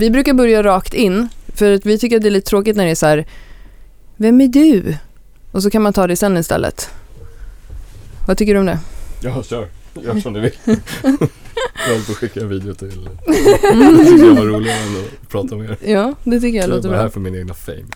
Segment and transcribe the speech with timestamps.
[0.00, 2.84] Vi brukar börja rakt in, för att vi tycker att det är lite tråkigt när
[2.84, 3.26] det är så här,
[4.16, 4.96] vem är du?
[5.52, 6.90] Och så kan man ta det sen istället.
[8.26, 8.78] Vad tycker du om det?
[9.22, 9.68] Ja, kör.
[9.94, 10.52] Gör som du vill.
[10.64, 11.10] jag
[11.88, 12.88] håller på att skicka en video till.
[13.26, 13.34] Det
[14.04, 15.76] tycker jag var roligare än att prata med er.
[15.92, 17.10] Ja, det tycker jag jag är låter bara här bra.
[17.10, 17.86] för min egna fame.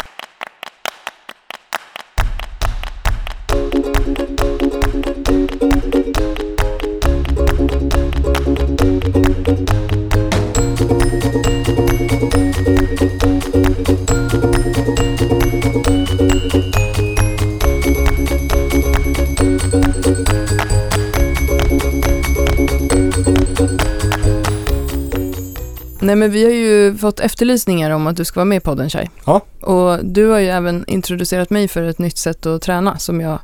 [26.15, 28.91] Nej men vi har ju fått efterlysningar om att du ska vara med i podden
[28.91, 29.09] Shai.
[29.25, 29.41] Ja.
[29.61, 33.39] Och du har ju även introducerat mig för ett nytt sätt att träna som jag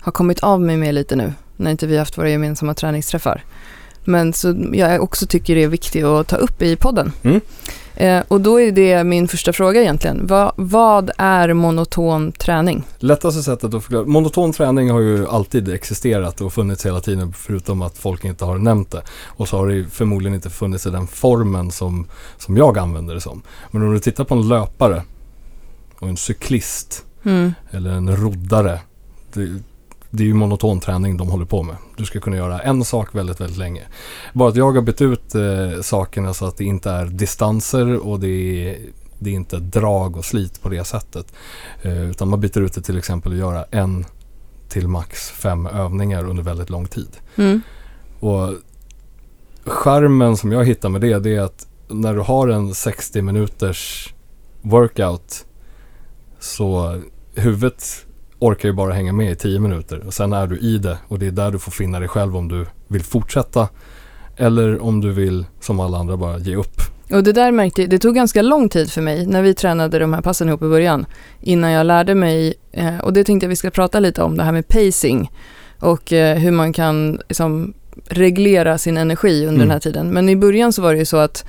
[0.00, 3.44] har kommit av mig med lite nu när inte vi har haft våra gemensamma träningsträffar.
[4.04, 7.12] Men så jag också tycker det är viktigt att ta upp i podden.
[7.22, 7.40] Mm.
[7.96, 10.26] Eh, och då är det min första fråga egentligen.
[10.26, 12.84] Va, vad är monoton träning?
[12.98, 14.04] Lättaste sättet att förklara.
[14.06, 18.58] Monoton träning har ju alltid existerat och funnits hela tiden förutom att folk inte har
[18.58, 19.02] nämnt det.
[19.26, 22.06] Och så har det förmodligen inte funnits i den formen som,
[22.38, 23.42] som jag använder det som.
[23.70, 25.02] Men om du tittar på en löpare
[25.98, 27.52] och en cyklist Mm.
[27.70, 28.80] eller en roddare.
[29.32, 29.58] Det,
[30.16, 31.76] det är ju monoton träning de håller på med.
[31.96, 33.82] Du ska kunna göra en sak väldigt, väldigt länge.
[34.32, 38.20] Bara att jag har bytt ut eh, sakerna så att det inte är distanser och
[38.20, 38.78] det är,
[39.18, 41.32] det är inte drag och slit på det sättet.
[41.82, 44.04] Eh, utan man byter ut det till exempel att göra en
[44.68, 47.16] till max fem övningar under väldigt lång tid.
[47.36, 47.60] Mm.
[48.20, 48.54] Och
[49.64, 54.14] skärmen som jag hittar med det, det är att när du har en 60 minuters
[54.62, 55.44] workout
[56.40, 57.00] så
[57.34, 58.03] huvudet
[58.44, 61.18] orkar ju bara hänga med i 10 minuter och sen är du i det och
[61.18, 63.68] det är där du får finna dig själv om du vill fortsätta
[64.36, 66.80] eller om du vill som alla andra bara ge upp.
[67.12, 69.98] Och det där märkte jag, det tog ganska lång tid för mig när vi tränade
[69.98, 71.06] de här passen ihop i början.
[71.40, 74.42] Innan jag lärde mig, eh, och det tänkte jag vi ska prata lite om, det
[74.42, 75.30] här med pacing.
[75.80, 77.74] Och eh, hur man kan liksom,
[78.08, 79.58] reglera sin energi under Mm.
[79.58, 80.08] den här tiden.
[80.10, 81.44] Men i början så var det ju så att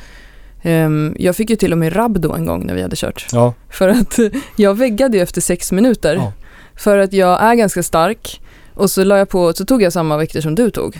[0.62, 3.28] ehm, jag fick ju till och med rabb då en gång när vi hade kört.
[3.32, 4.20] Ja, För att
[4.56, 6.16] jag väggade ju efter sex minuter.
[6.16, 6.34] Ja.
[6.78, 8.42] För att jag är ganska stark.
[8.74, 11.00] Och så la jag på, så tog jag samma vikter som du tog.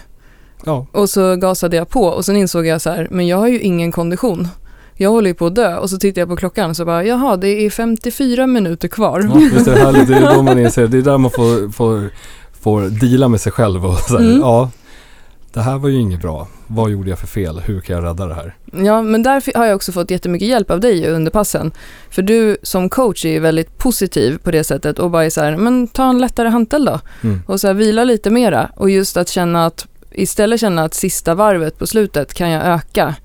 [0.66, 3.48] ja, Och så gasade jag på och sen insåg jag så här, men jag har
[3.48, 4.48] ju ingen kondition.
[4.98, 7.04] Jag håller ju på att dö och så tittar jag på klockan och så bara,
[7.04, 9.20] jaha, det är 54 minuter kvar.
[9.30, 10.08] ja visst är det härligt.
[10.08, 12.10] Det är då man inser, det är där man får, får,
[12.62, 14.40] får deala med sig själv och så här, Mm.
[14.40, 14.70] ja,
[15.56, 16.48] det här var ju inget bra.
[16.68, 17.60] Vad gjorde jag för fel?
[17.66, 18.56] Hur kan jag rädda det här?
[18.86, 21.72] Ja, men där har jag också fått jättemycket hjälp av dig under passen.
[22.10, 25.42] För du som coach är ju väldigt positiv på det sättet och bara är så
[25.42, 27.00] här, men ta en lättare hantel då.
[27.24, 27.42] Mm.
[27.48, 28.72] Och så här, vila lite mera.
[28.76, 33.16] Och just att känna att, istället känna att sista varvet på slutet kan jag öka.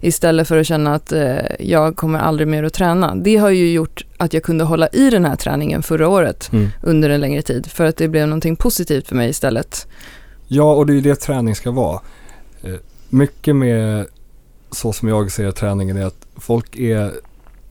[0.00, 3.14] Istället för att känna att eh, jag kommer aldrig mer att träna.
[3.14, 6.68] Det har ju gjort att jag kunde hålla i den här träningen förra året Mm.
[6.82, 7.66] under en längre tid.
[7.66, 9.86] För att det blev någonting positivt för mig istället.
[10.48, 12.00] Ja, och det är ju det träning ska vara.
[12.62, 12.74] Eh,
[13.08, 14.06] mycket med
[14.70, 17.12] så som jag ser träningen är att folk är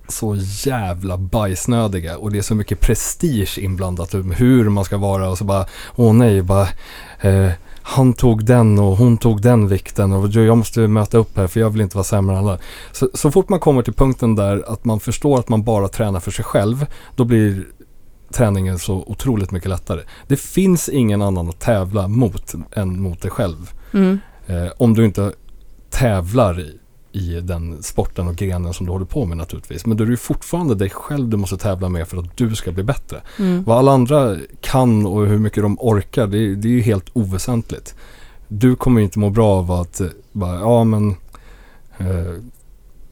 [0.08, 5.30] så jävla bajsnödiga och det är så mycket prestige inblandat om hur man ska vara
[5.30, 5.66] och så bara
[5.96, 6.68] åh nej, bara
[7.22, 7.52] eh,
[7.88, 11.60] han tog den och hon tog den vikten och jag måste möta upp här för
[11.60, 12.60] jag vill inte vara sämre än alla.
[12.92, 16.20] Så, så fort man kommer till punkten där att man förstår att man bara tränar
[16.20, 16.86] för sig själv,
[17.16, 17.66] då blir
[18.34, 20.02] träningen så otroligt mycket lättare.
[20.28, 23.72] Det finns ingen annan att tävla mot än mot dig själv.
[23.94, 24.20] Mm.
[24.48, 25.32] Eh, om du inte
[25.90, 26.78] tävlar i,
[27.12, 29.86] i den sporten och grenen som du håller på med naturligtvis.
[29.86, 32.72] Men då är det fortfarande dig själv du måste tävla med för att du ska
[32.72, 33.22] bli bättre.
[33.40, 33.64] Mm.
[33.64, 37.10] Vad alla andra kan och hur mycket de orkar, det, är- det är ju helt
[37.14, 37.96] oväsentligt.
[38.48, 41.10] Du kommer inte må bra av att eh, bara, ja men
[41.98, 42.34] eh,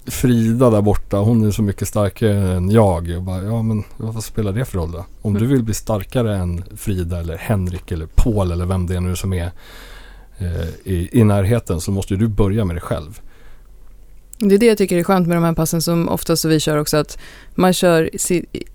[0.07, 3.07] Frida där borta, hon är så mycket starkare än jag.
[3.07, 5.05] jag bara, ja men vad spelar det för roll då?
[5.21, 5.51] Om du Mm.
[5.51, 9.33] vill bli starkare än Frida eller Henrik eller Paul eller vem det är nu som
[9.33, 9.51] är
[10.37, 13.19] eh, i, i närheten så måste ju du börja med dig själv.
[14.37, 16.77] Det är det jag tycker är skönt med de här passen som oftast vi kör
[16.77, 17.17] också, att
[17.55, 18.09] man kör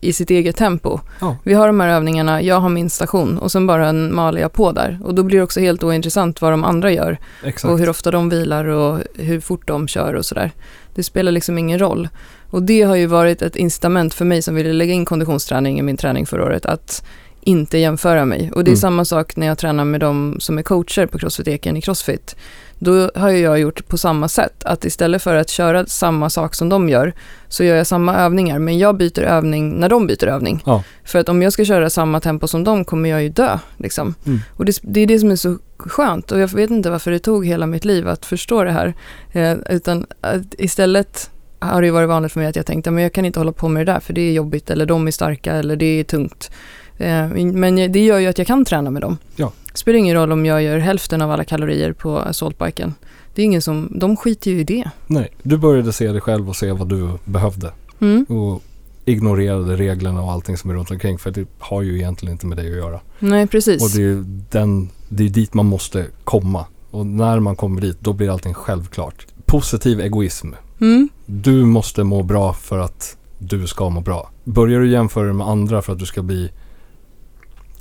[0.01, 1.01] i sitt eget tempo.
[1.21, 1.37] Ja.
[1.43, 4.73] Vi har de här övningarna, jag har min station och sen bara maler jag på
[4.73, 4.99] där.
[5.05, 7.73] Och då blir det också helt ointressant vad de andra gör Exakt.
[7.73, 10.51] och hur ofta de vilar och hur fort de kör och sådär.
[10.99, 12.09] Det spelar liksom ingen roll.
[12.51, 15.83] Och det har ju varit ett incitament för mig som ville lägga in konditionsträning i
[15.83, 17.05] min träning förra året, att
[17.41, 18.51] inte jämföra mig.
[18.55, 18.81] Och det är Mm.
[18.81, 22.37] samma sak när jag tränar med de som är coacher på Crossfit-eken i Crossfit.
[22.79, 26.69] Då har jag gjort på samma sätt, att istället för att köra samma sak som
[26.69, 27.13] de gör,
[27.49, 30.63] så gör jag samma övningar, men jag byter övning när de byter övning.
[30.67, 30.85] Ja.
[31.05, 33.59] För att om jag ska köra samma tempo som dem kommer jag ju dö.
[33.77, 34.15] Liksom.
[34.27, 34.41] Mm.
[34.57, 37.19] Och det, det är det som är så skönt och jag vet inte varför det
[37.19, 38.95] tog hela mitt liv att förstå det här.
[39.33, 43.13] Eh, utan att istället har det varit vanligt för mig att jag tänkte men jag
[43.13, 45.53] kan inte hålla på med det där för det är jobbigt eller de är starka
[45.53, 46.51] eller det är tungt.
[46.99, 49.19] Eh, men det gör ju att jag kan träna med dem.
[49.37, 49.53] Ja.
[49.79, 52.95] Det spelar ingen roll om jag gör hälften av alla kalorier på assaultbiken.
[53.35, 54.91] Det är ingen som, de skiter ju i det.
[55.07, 57.73] Nej, du började se dig själv och se vad du behövde.
[58.01, 58.25] Mm.
[58.25, 58.63] Och
[59.05, 62.59] ignorerade reglerna och allting som är runt omkring för det har ju egentligen inte med
[62.59, 63.01] dig att göra.
[63.19, 63.83] Nej, precis.
[63.83, 66.67] Och det är ju den, det är dit man måste komma.
[66.91, 69.27] Och när man kommer dit, då blir allting självklart.
[69.47, 70.49] Positiv egoism.
[70.81, 71.09] Mm.
[71.27, 74.31] Du måste må bra för att du ska må bra.
[74.45, 76.51] Börjar du jämföra dig med andra för att du ska bli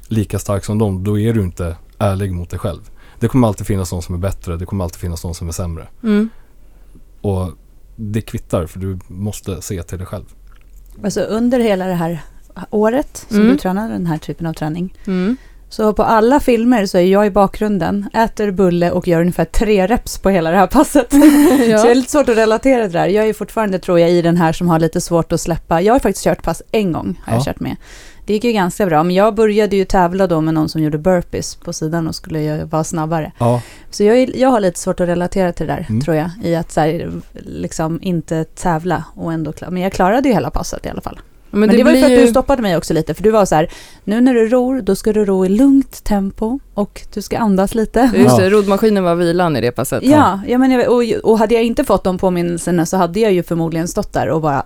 [0.07, 2.81] lika stark som dem, då är du inte ärlig mot dig själv.
[3.19, 5.51] Det kommer alltid finnas någon som är bättre, det kommer alltid finnas någon som är
[5.51, 5.88] sämre.
[6.03, 6.29] Mm.
[7.21, 7.51] Och
[7.95, 10.25] det kvittar för du måste se till dig själv.
[11.03, 12.21] Alltså under hela det här
[12.69, 13.51] året som Mm.
[13.51, 14.94] du tränade den här typen av träning.
[15.07, 15.38] Mm.
[15.69, 19.88] Så på alla filmer så är jag i bakgrunden, äter bulle och gör ungefär tre
[19.88, 21.07] reps på hela det här passet.
[21.11, 21.94] Så det är ja.
[21.94, 23.07] lite svårt att relatera till det där.
[23.07, 25.81] Jag är fortfarande, tror jag, i den här som har lite svårt att släppa.
[25.81, 27.45] Jag har faktiskt kört pass en gång, har jag Ja.
[27.45, 27.75] kört med.
[28.27, 30.97] Det gick ju ganska bra, men jag började ju tävla då med någon som gjorde
[30.97, 33.31] burpees på sidan och skulle ju vara snabbare.
[33.38, 36.01] Ja, Så jag, jag har lite svårt att relatera till det där, Mm.
[36.01, 36.29] tror jag.
[36.44, 39.71] I att så här, liksom inte tävla och ändå klara.
[39.71, 41.19] Men jag klarade ju hela passet i alla fall.
[41.50, 43.56] Men, det, var ju för att du stoppade mig också lite, för du var så
[43.56, 43.69] här,
[44.03, 47.75] nu när du ror, då ska du ro i lugnt tempo och du ska andas
[47.75, 48.12] lite.
[48.15, 50.03] Just det, roddmaskinen var vilan i det passet.
[50.03, 53.31] Ja, ja men jag, och, och hade jag inte fått de påminnelserna så hade jag
[53.33, 54.63] ju förmodligen stått där och bara,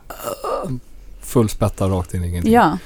[1.22, 2.54] fullspätta rakt in i ingenting.
[2.54, 2.78] ja.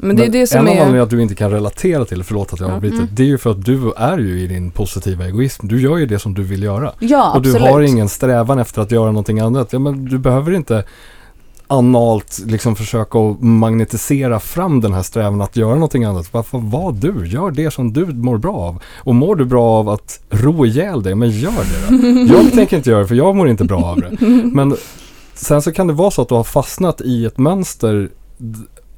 [0.00, 2.52] Men det är det som en av anledningarna att du inte kan relatera till, förlåt
[2.52, 3.08] att jag Ja, avbryter, mm.
[3.12, 5.68] det är ju för att du är ju i din positiva egoism.
[5.68, 6.92] Du gör ju det som du vill göra.
[6.98, 7.62] Ja, och absolut.
[7.62, 9.72] du har ingen strävan efter att göra någonting annat.
[9.72, 10.84] Ja, men du behöver inte
[11.66, 16.32] analt liksom försöka att magnetisera fram den här strävan att göra någonting annat.
[16.32, 17.26] Varför var du?
[17.26, 18.82] Gör det som du mår bra av.
[18.96, 21.96] Och mår du bra av att ro ihjäl dig, men gör det
[22.28, 22.34] då.
[22.34, 24.26] Jag tänker inte göra det för jag mår inte bra av det.
[24.52, 24.76] Men
[25.34, 28.08] sen så kan det vara så att du har fastnat i ett mönster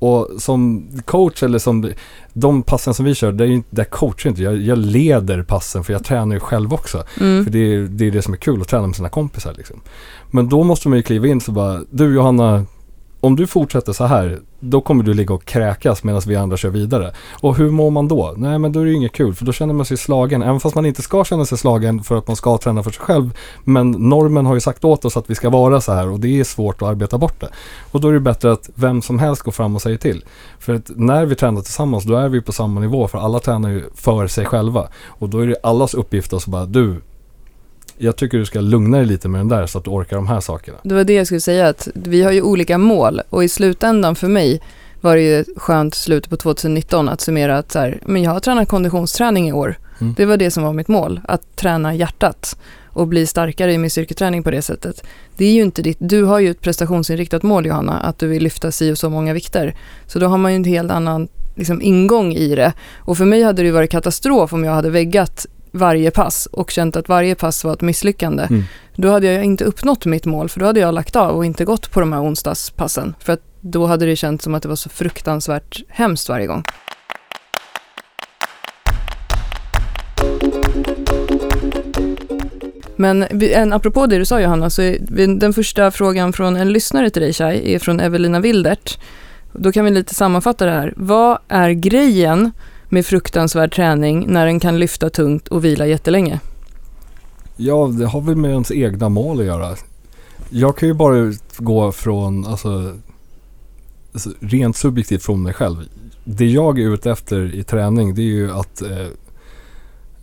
[0.00, 1.90] och som coach eller som
[2.32, 4.42] de passen som vi kör, där, är inte- där coachar jag inte.
[4.42, 7.04] Jag, jag leder passen för jag tränar ju själv också.
[7.20, 7.44] Mm.
[7.44, 9.80] För det är, det är det som är kul att träna med sina kompisar liksom.
[10.30, 12.64] Men då måste man ju kliva in så bara, du Johanna,
[13.20, 16.68] om du fortsätter så här, då kommer du ligga och kräkas medan vi andra kör
[16.68, 17.12] vidare.
[17.40, 18.34] Och hur mår man då?
[18.36, 20.42] Nej men då är det ju inget kul, för då känner man sig slagen.
[20.42, 23.00] Även fast man inte ska känna sig slagen för att man ska träna för sig
[23.00, 23.38] själv.
[23.64, 26.40] Men normen har ju sagt åt oss att vi ska vara så här och det
[26.40, 27.48] är svårt att arbeta bort det.
[27.90, 30.24] Och då är det bättre att vem som helst går fram och säger till.
[30.58, 33.70] För att när vi tränar tillsammans, då är vi på samma nivå, för alla tränar
[33.70, 34.88] ju för sig själva.
[35.06, 37.00] Och då är det allas uppgift att bara, du,
[38.02, 40.26] jag tycker du ska lugna dig lite med den där så att du orkar de
[40.26, 40.78] här sakerna.
[40.82, 44.16] Det var det jag skulle säga, att vi har ju olika mål och i slutändan
[44.16, 44.60] för mig
[45.00, 48.40] var det ju skönt slut på 2019 att summera att så här, men jag har
[48.40, 49.78] tränat konditionsträning i år.
[50.00, 50.14] Mm.
[50.16, 52.56] Det var det som var mitt mål, att träna hjärtat
[52.86, 55.04] och bli starkare i min styrketräning på det sättet.
[55.36, 58.42] Det är ju inte ditt, du har ju ett prestationsinriktat mål Johanna, att du vill
[58.42, 59.74] lyfta si och så många vikter.
[60.06, 62.72] Så då har man ju en helt annan liksom, ingång i det.
[62.98, 66.70] Och för mig hade det ju varit katastrof om jag hade väggat varje pass och
[66.70, 68.42] känt att varje pass var ett misslyckande.
[68.50, 68.64] Mm.
[68.94, 71.64] Då hade jag inte uppnått mitt mål för då hade jag lagt av och inte
[71.64, 73.14] gått på de här onsdagspassen.
[73.20, 76.64] För att då hade det känts som att det var så fruktansvärt hemskt varje gång.
[82.96, 84.96] Men en, apropå det du sa Johanna, så
[85.38, 88.98] den första frågan från en lyssnare till dig Shai är från Evelina Wildert.
[89.52, 90.92] Då kan vi lite sammanfatta det här.
[90.96, 92.52] Vad är grejen
[92.90, 96.40] med fruktansvärd träning när den kan lyfta tungt och vila jättelänge?
[97.56, 99.76] Ja, det har väl med ens egna mål att göra.
[100.50, 102.96] Jag kan ju bara gå från, alltså,
[104.12, 105.76] alltså rent subjektivt från mig själv.
[106.24, 109.06] Det jag är ute efter i träning, det är ju att eh,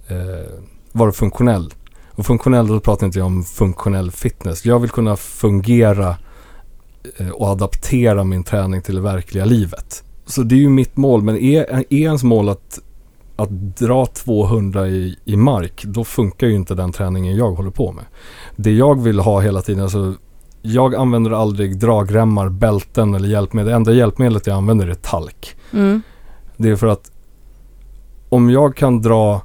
[0.08, 0.50] eh,
[0.92, 1.74] vara funktionell.
[2.10, 4.66] Och funktionell, då pratar inte jag om funktionell fitness.
[4.66, 6.16] Jag vill kunna fungera
[7.18, 10.04] eh, och adaptera min träning till det verkliga livet.
[10.28, 12.80] Så det är ju mitt mål, men är, är ens mål att
[13.40, 17.92] att dra 200 i, i mark, då funkar ju inte den träningen jag håller på
[17.92, 18.06] med.
[18.56, 20.14] Det jag vill ha hela tiden, alltså
[20.62, 23.70] jag använder aldrig dragremmar, bälten eller hjälpmedel.
[23.70, 25.56] Det enda hjälpmedlet jag använder är talk.
[25.74, 26.02] Mm.
[26.58, 27.12] Det är för att
[28.30, 29.42] om jag kan dra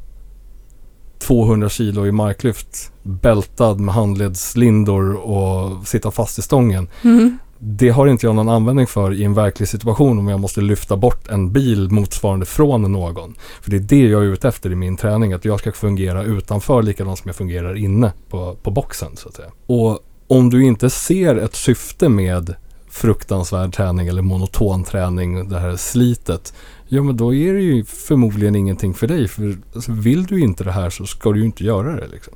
[1.19, 6.89] 200 kilo i marklyft bältad med handledslindor och sitta fast i stången.
[7.05, 7.39] Mm.
[7.65, 10.97] Det har inte jag någon användning för i en verklig situation om jag måste lyfta
[10.97, 13.35] bort en bil motsvarande från någon.
[13.61, 16.23] För det är det jag är ute efter i min träning, att jag ska fungera
[16.23, 19.51] utanför likadant som jag fungerar inne på, på boxen så att säga.
[19.67, 22.55] Och om du inte ser ett syfte med
[22.91, 26.55] fruktansvärd träning eller monoton träning, det här slitet,
[26.89, 29.29] ja men då är det ju förmodligen ingenting för dig.
[29.29, 32.35] För alltså, vill du inte det här så ska du ju inte göra det liksom.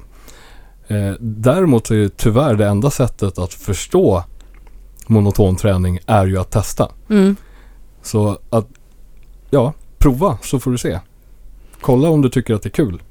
[0.88, 4.24] Eh, däremot så är det tyvärr det enda sättet att förstå
[5.08, 6.92] monoton träning är ju att testa.
[7.10, 7.36] Mm.
[8.02, 8.66] Så att,
[9.50, 11.00] ja, prova så får du se.
[11.80, 13.02] Kolla om du tycker att det är kul.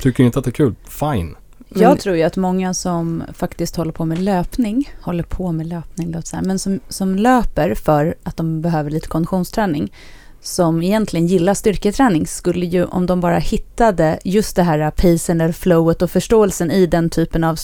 [0.00, 1.36] Tycker du inte att det är kul, fine.
[1.68, 6.12] Jag tror ju att många som faktiskt håller på med löpning, håller på med löpning,
[6.12, 9.92] låter så här, men som, som löper för att de behöver lite konditionsträning,
[10.40, 15.52] som egentligen gillar styrketräning, skulle ju om de bara hittade just det här pacen eller
[15.52, 17.56] flowet och förståelsen i den typen av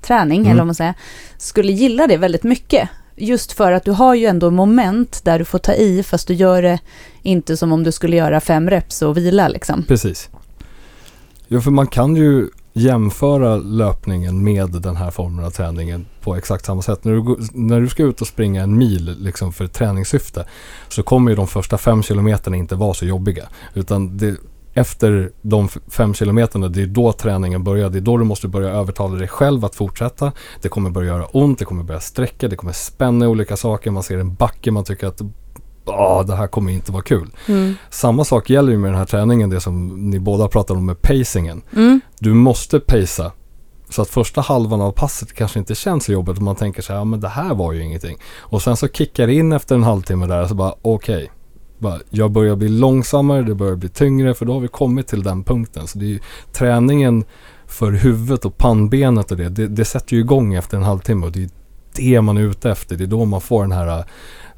[0.00, 0.50] styrketräningsträning, mm.
[0.50, 0.94] eller vad man säger,
[1.38, 2.88] skulle gilla det väldigt mycket.
[3.16, 6.34] Just för att du har ju ändå moment där du får ta i, fast du
[6.34, 6.80] gör det
[7.22, 9.84] inte som om du skulle göra fem reps och vila liksom.
[9.88, 10.28] Precis.
[11.48, 16.64] Ja, för man kan ju jämföra löpningen med den här formen av träningen på exakt
[16.64, 17.04] samma sätt.
[17.04, 20.46] När du, när du ska ut och springa en mil liksom för träningssyfte
[20.88, 23.48] så kommer ju de första fem kilometerna inte vara så jobbiga.
[23.74, 24.36] Utan det,
[24.74, 27.90] efter de fem kilometerna, det är då träningen börjar.
[27.90, 30.32] Det är då du måste börja övertala dig själv att fortsätta.
[30.62, 33.90] Det kommer börja göra ont, det kommer börja sträcka, det kommer spänna olika saker.
[33.90, 35.20] Man ser en backe, man tycker att
[35.84, 37.30] ah, det här kommer inte vara kul.
[37.48, 37.74] Mm.
[37.90, 41.02] Samma sak gäller ju med den här träningen, det som ni båda pratar om med
[41.02, 41.62] pacingen.
[41.72, 42.00] Mm.
[42.18, 43.32] Du måste pacea.
[43.88, 46.92] Så att första halvan av passet kanske inte känns så jobbigt och man tänker så
[46.92, 48.18] här, ja men det här var ju ingenting.
[48.38, 51.14] Och sen så kickar det in efter en halvtimme där och så bara okej.
[51.14, 51.28] Okay,
[52.10, 55.44] jag börjar bli långsammare, det börjar bli tyngre för då har vi kommit till den
[55.44, 55.86] punkten.
[55.86, 56.18] Så det är ju
[56.52, 57.24] träningen
[57.66, 61.32] för huvudet och pannbenet och det, det, det sätter ju igång efter en halvtimme och
[61.32, 61.50] det är
[61.96, 62.96] det man är ute efter.
[62.96, 63.98] Det är då man får den här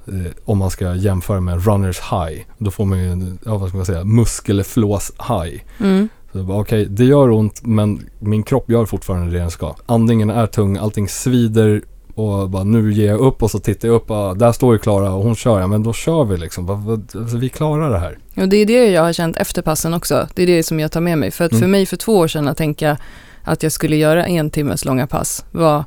[0.07, 2.43] eh, om man ska jämföra med runners high.
[2.59, 5.63] Då får man ju en, ja, vad ska man säga, muskelflås high.
[5.81, 6.09] Mm.
[6.33, 9.75] Okej, okay, det gör ont men min kropp gör fortfarande det den ska.
[9.87, 11.83] Andningen är tung, allting svider
[12.15, 14.79] och bara nu ger jag upp och så tittar jag upp, ah, där står ju
[14.79, 16.71] Klara och hon kör, ja men då kör vi liksom.
[16.71, 18.19] Alltså, vi klarar det här.
[18.37, 20.29] Och det är det jag har känt efter passen också.
[20.35, 21.31] Det är det som jag tar med mig.
[21.31, 21.61] För att mm.
[21.61, 22.97] för mig för två år sedan att tänka
[23.43, 25.85] att jag skulle göra en timmes långa pass var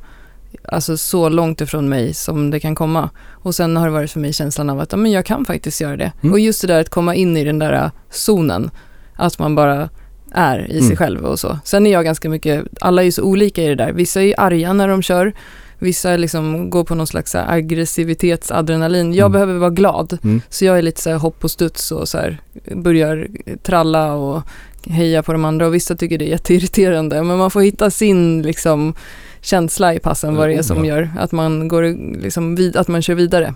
[0.64, 3.10] alltså så långt ifrån mig som det kan komma.
[3.30, 5.80] Och sen har det varit för mig känslan av att ja, men jag kan faktiskt
[5.80, 6.12] göra det.
[6.22, 6.32] Mm.
[6.32, 8.70] Och just det där att komma in i den där zonen,
[9.16, 9.88] att man bara
[10.32, 10.88] är i mm.
[10.88, 11.58] sig själv och så.
[11.64, 13.92] Sen är jag ganska mycket, alla är ju så olika i det där.
[13.92, 15.32] Vissa är arga när de kör,
[15.78, 19.14] vissa liksom går på någon slags aggressivitetsadrenalin.
[19.14, 19.32] Jag mm.
[19.32, 20.40] behöver vara glad, mm.
[20.48, 22.40] så jag är lite så här hopp och studs och så här,
[22.74, 23.28] börjar
[23.62, 24.42] tralla och
[24.86, 27.22] heja på de andra och vissa tycker det är jätteirriterande.
[27.22, 28.94] Men man får hitta sin liksom
[29.40, 31.82] känsla i passen vad det är som gör att man, går,
[32.22, 33.54] liksom vid, att man kör vidare.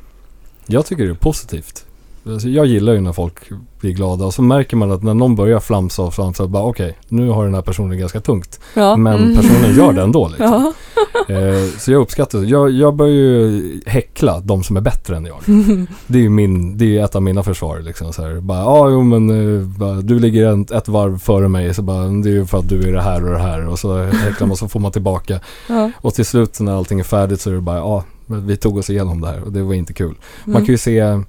[0.67, 1.85] Jag tycker det är positivt.
[2.27, 3.35] Alltså jag gillar ju när folk
[3.81, 6.87] blir glada och så märker man att när någon börjar flamsa och flamsa, bara okej,
[6.87, 8.61] okay, nu har den här personen ganska tungt.
[8.75, 8.97] Ja.
[8.97, 9.37] Men mm.
[9.37, 10.73] personen gör det ändå liksom.
[11.29, 11.35] Ja.
[11.35, 12.47] eh, så jag uppskattar det.
[12.47, 15.39] Jag, jag börjar ju häckla de som är bättre än jag.
[16.07, 18.13] det är ju min, det är ett av mina försvar liksom.
[18.13, 21.75] Så här, bara, ja jo men uh, bara, du ligger ett, ett varv före mig,
[21.75, 23.69] så bara, det är ju för att du är det här och det här.
[23.69, 25.41] Och så häcklar man så får man tillbaka.
[25.69, 25.91] Ja.
[25.97, 28.91] Och till slut när allting är färdigt så är det bara, ja, vi tog oss
[28.91, 30.07] igenom det här och det var inte kul.
[30.07, 30.19] Mm.
[30.45, 31.21] Man kan ju se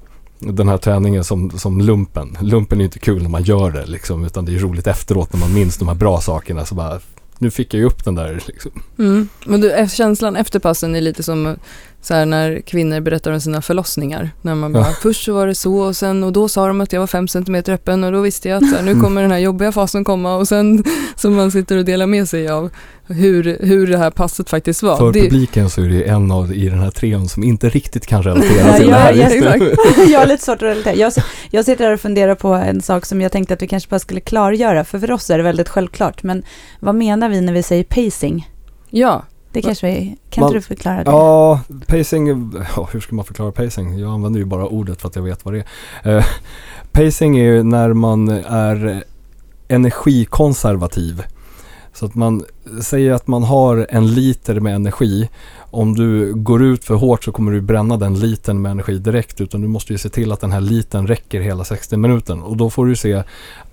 [0.41, 2.37] den här träningen som, som lumpen.
[2.41, 5.39] Lumpen är inte kul när man gör det liksom, utan det är roligt efteråt när
[5.39, 6.65] man minns de här bra sakerna.
[6.65, 6.99] Så bara,
[7.37, 8.71] nu fick jag ju upp den där liksom.
[8.99, 9.29] Mm.
[9.45, 11.55] Men du, känslan efter passen är lite som
[12.01, 14.29] så här när kvinnor berättar om sina förlossningar.
[14.41, 14.95] När man bara, ja.
[15.01, 17.27] först så var det så och sen och då sa de att jag var fem
[17.27, 20.03] centimeter öppen och då visste jag att så här, nu kommer den här jobbiga fasen
[20.03, 20.83] komma och sen
[21.15, 22.69] som man sitter och delar med sig av
[23.07, 24.97] hur, hur det här passet faktiskt var.
[24.97, 25.21] För det...
[25.21, 28.77] publiken så är det en av i den här trion som inte riktigt kan relatera
[28.77, 29.13] till det här.
[29.13, 29.75] Ja,
[30.09, 30.95] jag har lite svårt att relatera.
[30.95, 31.13] Jag,
[31.51, 33.99] jag sitter här och funderar på en sak som jag tänkte att vi kanske bara
[33.99, 36.43] skulle klargöra, för för oss är det väldigt självklart, men
[36.79, 38.49] vad menar vi när vi säger pacing?
[38.89, 41.11] Ja, det kanske vi, kan man, inte du förklara det?
[41.11, 43.99] Ja, pacing, ja, hur ska man förklara pacing?
[43.99, 45.63] Jag använder ju bara ordet för att jag vet vad det
[46.03, 46.17] är.
[46.17, 46.23] Uh,
[46.91, 49.03] pacing är ju när man är
[49.67, 51.23] energikonservativ.
[51.93, 52.45] Så att man
[52.81, 55.29] säger att man har en liter med energi.
[55.57, 59.41] Om du går ut för hårt så kommer du bränna den litern med energi direkt.
[59.41, 62.43] Utan du måste ju se till att den här litern räcker hela 60 minuter.
[62.43, 63.23] Och då får du se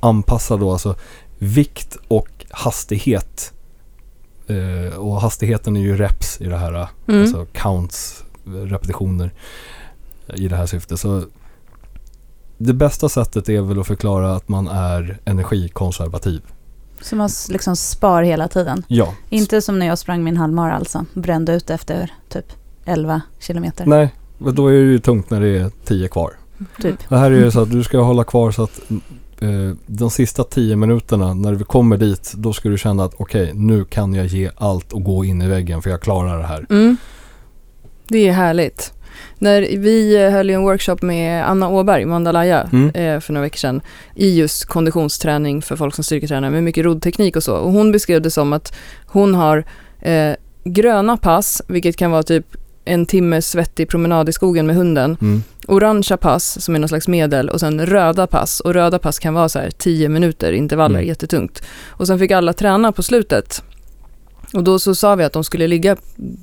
[0.01, 0.95] anpassa då alltså
[1.39, 3.53] vikt och hastighet
[4.49, 7.23] Eh, och hastigheten är ju reps i det här, mm.
[7.23, 9.31] alltså counts, repetitioner
[10.35, 11.01] i det här syftet.
[11.01, 11.25] Så
[12.59, 16.43] det bästa sättet är väl att förklara att man är energikonservativ.
[17.01, 18.85] Så man liksom spar hela tiden?
[18.89, 19.15] Ja.
[19.31, 22.53] Inte som när jag sprang min halvmara alltså, brände ut efter typ
[22.85, 23.87] 11 kilometer?
[23.87, 26.33] Nej, då är det ju tungt när det är 10 kvar.
[26.83, 27.09] Typ.
[27.09, 28.97] Det här är ju så att du ska hålla kvar så att eh,
[29.87, 33.55] de sista tio minuterna när vi kommer dit, då ska du känna att okej, okay,
[33.55, 36.67] nu kan jag ge allt och gå in i väggen för jag klarar det här.
[36.71, 36.97] Mm.
[38.09, 38.93] Det är härligt.
[39.39, 42.91] När vi höll en workshop med Anna Åberg, Mandalaya, mm.
[42.95, 43.81] eh, för några veckor sedan
[44.15, 47.57] i just konditionsträning för folk som styrketränar med mycket roddteknik och så.
[47.57, 48.75] Och hon beskrev det som att
[49.07, 49.65] hon har
[50.01, 50.33] eh,
[50.65, 52.47] gröna pass, vilket kan vara typ
[52.89, 55.17] en timmes svettig promenad i skogen med hunden.
[55.21, 55.43] Mm.
[55.67, 58.61] Orangea pass som är någon slags medel och sen röda pass.
[58.61, 61.09] Och röda pass kan vara så här 10 minuter intervaller, mm.
[61.09, 61.63] jättetungt.
[61.89, 63.63] Och sen fick alla träna på slutet.
[64.55, 65.97] Och då så sa vi att de skulle ligga,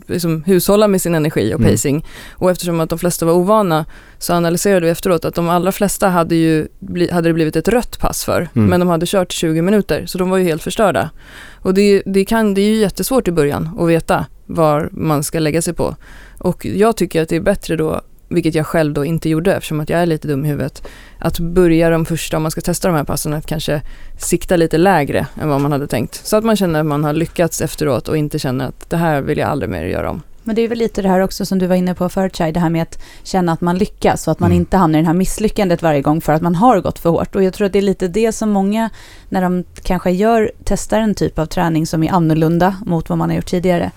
[0.07, 1.71] liksom, hushålla med sin energi och mm.
[1.71, 1.95] pacing.
[1.95, 2.07] Mm.
[2.31, 3.85] Och eftersom att de flesta var ovana
[4.19, 6.67] så analyserade vi efteråt att de allra flesta hade ju
[7.11, 8.49] hade det blivit ett rött pass för.
[8.55, 8.69] Mm.
[8.69, 11.09] Men de hade kört 20 minuter så de var ju helt förstörda.
[11.53, 15.39] Och det, det, kan, det är ju jättesvårt i början att veta var man ska
[15.39, 15.95] lägga sig på.
[16.37, 19.79] Och jag tycker att det är bättre då vilket jag själv då inte gjorde eftersom
[19.79, 20.87] att jag är lite dum i huvudet,
[21.19, 23.81] att börja de första, om man ska testa de här passen, att kanske
[24.17, 26.25] sikta lite lägre än vad man hade tänkt.
[26.25, 29.21] Så att man känner att man har lyckats efteråt och inte känner att det här
[29.21, 30.21] vill jag aldrig mer göra om.
[30.43, 32.51] Men det är väl lite det här också som du var inne på förut, Chai,
[32.51, 34.61] det här med att känna att man lyckas och att man mm.
[34.61, 37.35] inte hamnar i det här misslyckandet varje gång för att man har gått för hårt.
[37.35, 38.89] Och jag tror att det är lite det som många,
[39.29, 43.29] när de kanske gör, testar en typ av träning som är annorlunda mot vad man
[43.29, 43.91] har gjort tidigare,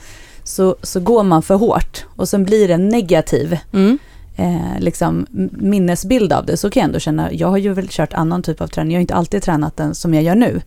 [0.49, 3.59] så, så går man för hårt och sen blir det negativ.
[3.73, 3.99] Mm
[4.39, 8.13] eh, liksom minnesbild av det så kan jag ändå känna, jag har ju väl kört
[8.13, 10.61] annan typ av träning, jag har inte alltid tränat den som jag gör nu.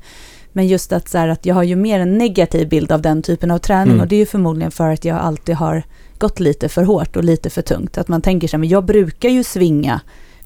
[0.54, 3.22] Men just att, så här, att jag har ju mer en negativ bild av den
[3.22, 4.02] typen av träning mm.
[4.02, 5.84] och det är ju förmodligen för att jag alltid har
[6.18, 7.98] gått lite för hårt och lite för tungt.
[7.98, 10.02] Att man tänker sig, men jag brukar ju svinga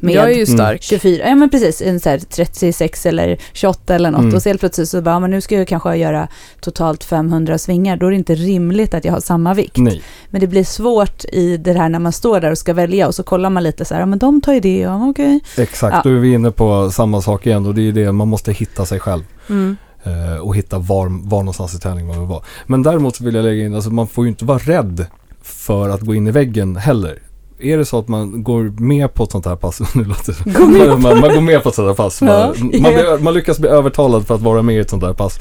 [0.06, 0.84] med jag är ju stark.
[0.84, 4.22] 24, ja men precis, en så 36 eller 28 eller något.
[4.22, 4.36] Mm.
[4.36, 6.28] Och så helt plötsligt så bara, men nu ska jag kanske göra
[6.62, 7.98] totalt 500 svingar.
[7.98, 9.78] Då är det inte rimligt att jag har samma vikt.
[9.78, 10.02] Nej.
[10.30, 13.16] Men det blir svårt i det här när man står där och ska välja och
[13.16, 15.42] så kollar man lite så här, ja men de tar ju det, ja okej.
[15.54, 15.64] Okay.
[15.64, 16.02] Exakt, ja.
[16.04, 18.86] då är vi inne på samma sak igen och det är det, man måste hitta
[18.86, 19.24] sig själv.
[19.50, 19.78] Mm.
[20.08, 22.44] Uh, och hitta var, var någonstans i träningen man vill vara.
[22.66, 25.06] Men däremot vill jag lägga in, alltså man får ju inte vara rädd
[25.42, 27.20] för att gå in i väggen heller
[27.60, 31.02] är det så att man går med på ett sånt här pass, nu låter man,
[31.02, 33.60] man, man, går med på ett sånt här pass, man, ja, man, blir, man, lyckas
[33.60, 35.40] bli övertalad för att vara med i ett sånt här pass.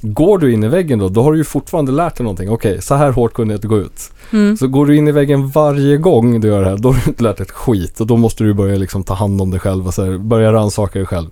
[0.00, 2.50] Går du in i väggen då, då har du ju fortfarande lärt dig någonting.
[2.50, 4.10] Okej, okay, så här hårt kunde jag inte gå ut.
[4.32, 4.56] Mm.
[4.56, 7.10] Så går du in i väggen varje gång du gör det här, då har du
[7.10, 8.00] inte lärt dig ett skit.
[8.00, 10.52] Och då måste du börja liksom ta hand om dig själv och så här, börja
[10.52, 11.28] rannsaka dig själv.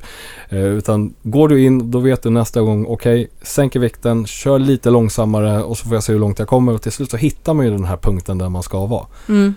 [0.49, 4.59] Eh, utan går du in, då vet du nästa gång, okej, okay, sänker vikten, kör
[4.59, 6.75] lite långsammare och så får jag se hur långt jag kommer.
[6.75, 9.07] Och till slut så hittar man ju den här punkten där man ska vara.
[9.29, 9.55] Mm.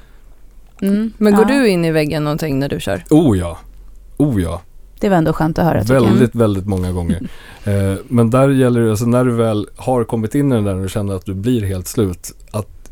[0.82, 1.12] Mm.
[1.18, 1.58] Men går ja.
[1.58, 3.04] du in i väggen någonting när du kör?
[3.10, 3.58] Oh ja.
[4.18, 4.62] Oh ja.
[5.00, 5.84] Det var ändå skönt att höra.
[5.84, 7.30] Väldigt, väldigt många gånger.
[7.64, 10.76] eh, men där gäller det, alltså när du väl har kommit in i den där
[10.76, 12.32] och känner att du blir helt slut.
[12.52, 12.92] Att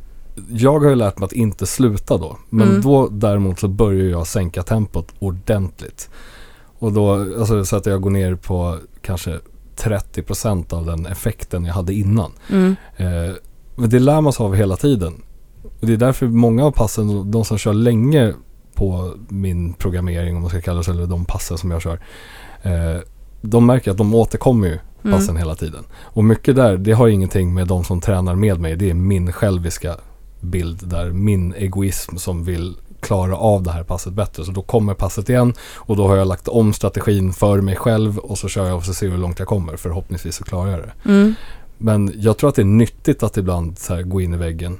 [0.50, 2.38] jag har ju lärt mig att inte sluta då.
[2.50, 2.82] Men mm.
[2.82, 6.10] då däremot så börjar jag sänka tempot ordentligt.
[6.80, 9.40] Och då, alltså så att jag går ner på kanske
[9.78, 12.32] 30% av den effekten jag hade innan.
[12.50, 12.76] Mm.
[12.98, 13.36] Eh,
[13.76, 15.14] men det lär man sig av hela tiden.
[15.64, 18.34] Och det är därför många av passen, de som kör länge
[18.74, 22.00] på min programmering om man ska kalla det så, eller de passen som jag kör.
[22.62, 23.02] Eh,
[23.42, 25.18] de märker att de återkommer ju mm.
[25.18, 25.40] passen mm.
[25.40, 25.84] hela tiden.
[26.02, 28.76] Och mycket där, det har ingenting med de som tränar med mig.
[28.76, 29.96] Det är min själviska
[30.42, 34.46] bild där, min egoism som vill klara av det här passet bättre.
[34.46, 38.18] Så då kommer passet igen och då har jag lagt om strategin för mig själv
[38.18, 39.78] och så kör jag och så ser hur långt jag kommer.
[39.78, 41.10] Förhoppningsvis så klarar jag det.
[41.10, 41.34] Mm.
[41.78, 44.78] Men jag tror att det är nyttigt att ibland så gå in i väggen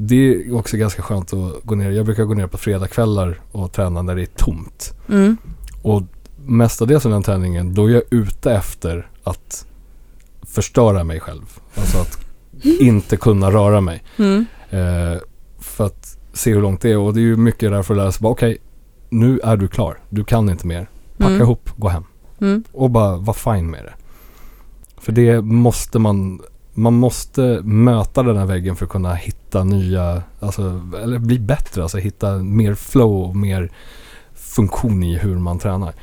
[0.00, 1.90] det är också ganska skönt att gå ner.
[1.90, 4.94] Jag brukar gå ner på fredagskvällar och träna när det är tomt.
[5.08, 5.36] Mm.
[5.82, 6.02] Och
[6.46, 9.66] mestadels av den träningen, då är jag ute efter att
[10.42, 11.60] förstöra mig själv.
[11.74, 12.18] Alltså att
[12.62, 14.04] inte kunna röra mig.
[14.16, 14.46] Mm.
[14.70, 15.18] Eh,
[15.58, 16.98] för att se hur långt det är.
[16.98, 18.58] Och det är ju mycket där för att lära sig, okej, okay,
[19.08, 19.98] nu är du klar.
[20.08, 20.88] Du kan inte mer.
[21.16, 21.42] Packa mm.
[21.42, 22.04] ihop, gå hem.
[22.40, 22.64] Mm.
[22.72, 23.92] Och bara vara fine med det.
[25.00, 26.40] För det måste man
[26.78, 31.82] man måste möta den här väggen för att kunna hitta nya, alltså, eller bli bättre,
[31.82, 33.70] alltså hitta mer flow och mer
[34.34, 35.94] funktion i hur man tränar.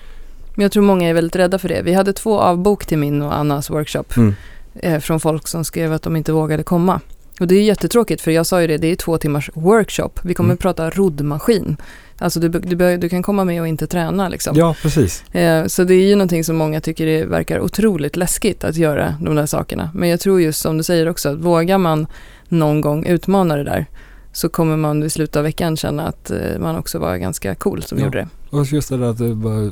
[0.55, 1.81] Men jag tror många är väldigt rädda för det.
[1.81, 4.33] Vi hade två avbok till min och Annas workshop mm.
[4.75, 6.99] eh, från folk som skrev att de inte vågade komma.
[7.39, 10.11] Och det är jättetråkigt för jag sa ju det, det är två timmars workshop.
[10.23, 10.57] Vi kommer mm.
[10.57, 11.77] prata roddmaskin.
[12.17, 14.55] Alltså du, du, du, kan komma med och inte träna liksom.
[14.57, 15.35] Ja, precis.
[15.35, 19.15] Eh, så det är ju någonting som många tycker det verkar otroligt läskigt att göra
[19.21, 19.89] de där sakerna.
[19.93, 22.07] Men jag tror just som du säger också, att vågar man
[22.47, 23.85] någon gång utmana det där
[24.31, 27.83] så kommer man i slutet av veckan känna att eh, man också var ganska cool
[27.83, 28.05] som ja.
[28.05, 28.27] gjorde det.
[28.57, 29.71] Och just det där att det var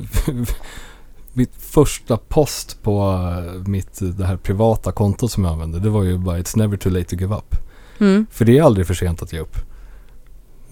[1.32, 3.00] mitt första post på
[3.46, 6.76] eh, mitt, det här privata kontot som jag använde, det var ju bara It's never
[6.76, 7.56] too late to give up.
[7.98, 8.26] Mm.
[8.30, 9.56] För det är aldrig för sent att ge upp.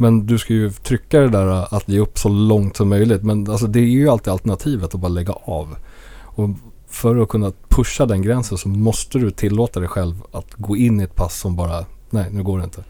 [0.02, 3.22] Men du ska ju trycka det där att ge upp så långt som möjligt.
[3.22, 5.76] Men alltså det är ju alltid alternativet att bara lägga av.
[6.20, 6.50] Och
[6.88, 11.00] för att kunna pusha den gränsen så måste du tillåta dig själv att gå in
[11.00, 12.84] i ett pass som bara, nej nu går det inte.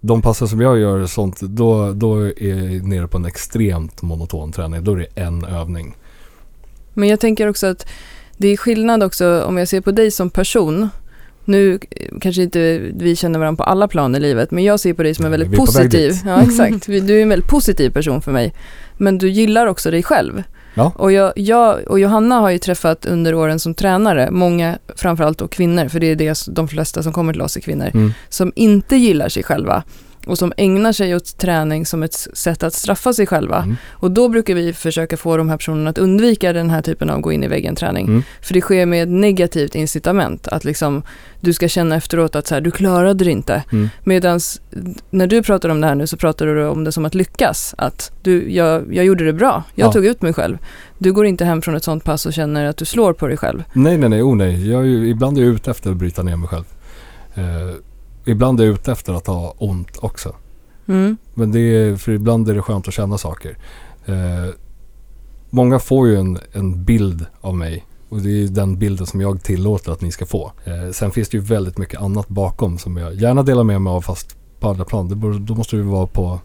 [0.00, 4.52] De passen som jag gör sånt, då, då är jag nere på en extremt monoton
[4.52, 4.84] träning.
[4.84, 5.96] Då är det en övning.
[6.94, 7.86] Men jag tänker också att
[8.36, 10.88] det är skillnad också om jag ser på dig som person
[11.44, 11.78] nu
[12.20, 15.14] kanske inte vi känner varandra på alla plan i livet, men jag ser på dig
[15.14, 18.54] som en väldigt positiv, ja exakt, du är en väldigt positiv person för mig.
[18.96, 20.42] Men du gillar också dig själv.
[20.74, 20.92] Ja.
[20.96, 25.48] Och, jag, jag, och Johanna har ju träffat under åren som tränare, många, framförallt då
[25.48, 28.12] kvinnor, för det är det de flesta som kommer till oss är kvinnor, mm.
[28.28, 29.82] som inte gillar sig själva
[30.26, 33.62] och som ägnar sig åt träning som ett sätt att straffa sig själva.
[33.62, 33.76] Mm.
[33.90, 37.20] Och då brukar vi försöka få de här personerna att undvika den här typen av
[37.20, 38.06] gå in i väggen-träning.
[38.06, 38.22] Mm.
[38.42, 41.02] För det sker med ett negativt incitament, att liksom
[41.40, 43.62] du ska känna efteråt att så här, du klarade det inte.
[43.72, 43.88] Mm.
[44.04, 44.40] Medan
[45.10, 47.74] när du pratar om det här nu så pratar du om det som att lyckas.
[47.78, 49.92] Att du, jag, jag gjorde det bra, jag ja.
[49.92, 50.58] tog ut mig själv.
[50.98, 53.36] Du går inte hem från ett sånt pass och känner att du slår på dig
[53.36, 53.64] själv.
[53.72, 54.70] Nej, nej, nej, oh, nej.
[54.70, 56.64] Jag är ju, ibland är jag ute efter att bryta ner mig själv.
[57.38, 57.74] Uh,
[58.24, 60.34] ibland är jag ute efter att ha ont också.
[60.86, 61.16] Mm.
[61.34, 63.56] Men det är, för ibland är det skönt att känna saker.
[64.06, 64.54] Eh,
[65.50, 69.42] många får ju en, en bild av mig och det är den bilden som jag
[69.42, 70.52] tillåter att ni ska få.
[70.64, 73.90] Eh, sen finns det ju väldigt mycket annat bakom som jag gärna delar med mig
[73.90, 75.08] av fast på andra plan.
[75.08, 76.40] Det bör, då måste det vara på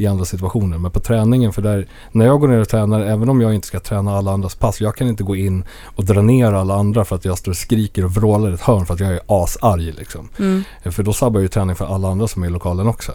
[0.00, 0.78] i andra situationer.
[0.78, 3.66] Men på träningen, för där, när jag går ner och tränar, även om jag inte
[3.66, 5.64] ska träna alla andras pass, jag kan inte gå in
[5.96, 8.60] och dra ner alla andra för att jag står och skriker och vrålar i ett
[8.60, 10.28] hörn för att jag är asarg liksom.
[10.38, 10.62] Mm.
[10.84, 13.12] För då sabbar jag ju träning för alla andra som är i lokalen också.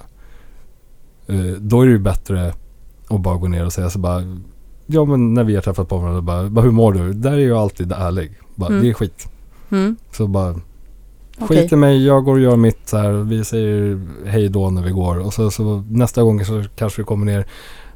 [1.29, 2.53] Uh, då är det ju bättre
[3.07, 4.37] att bara gå ner och säga så bara,
[4.85, 7.13] ja men när vi har träffat på varandra, bara, bara hur mår du?
[7.13, 8.39] Där är jag alltid ärlig.
[8.55, 8.81] Bara, mm.
[8.81, 9.27] Det är skit.
[9.71, 9.95] Mm.
[10.11, 10.55] Så bara
[11.39, 11.61] Okay.
[11.61, 13.11] Skit i mig, jag går och gör mitt så här.
[13.11, 15.19] Vi säger hej då när vi går.
[15.19, 17.45] Och så, så nästa gång så kanske du kommer ner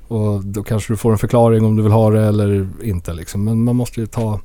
[0.07, 3.43] och då kanske du får en förklaring om du vill ha det eller inte liksom.
[3.43, 4.39] Men man måste ju ta,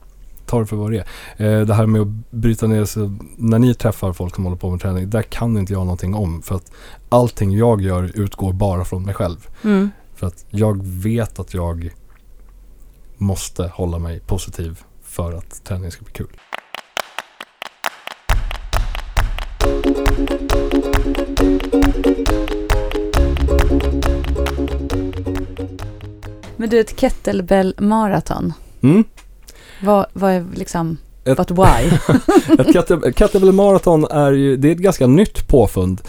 [0.47, 1.05] ta det för vad det
[1.37, 1.61] är.
[1.61, 3.11] Eh, det här med att bryta ner sig.
[3.37, 6.43] När ni träffar folk som håller på med träning, där kan inte jag någonting om.
[6.43, 6.73] För att
[7.09, 9.49] allting jag gör utgår bara från mig själv.
[9.63, 9.91] Mm.
[10.15, 11.91] För att jag vet att jag
[13.17, 16.37] måste hålla mig positiv för att träningen ska bli kul.
[26.65, 28.53] Men du, ett kettlebell-maraton.
[28.83, 29.05] Mm.
[29.83, 31.99] Vad, vad är liksom, ett, but why?
[32.59, 36.01] ett kettlebell-maraton är ju, det är ett ganska nytt påfund.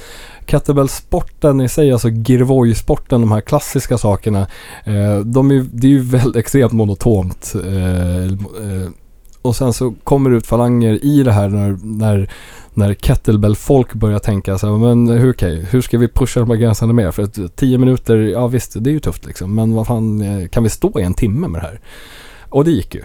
[0.47, 4.47] Kettlebell-sporten i sig, alltså girvoj-sporten, de här klassiska sakerna,
[4.83, 7.53] eh, de är, det är ju väldigt extremt monotont.
[7.65, 8.89] Eh, eh,
[9.45, 12.29] och sen så kommer det ut falanger i det här när, när,
[12.73, 16.57] när kettlebell-folk börjar tänka så här, men hur, okay, hur ska vi pusha de här
[16.57, 17.11] gränserna mer?
[17.11, 19.55] För att tio minuter, ja visst, det är ju tufft liksom.
[19.55, 21.79] Men vad fan, eh, kan vi stå i en timme med det här?
[22.49, 23.01] Och det gick ju.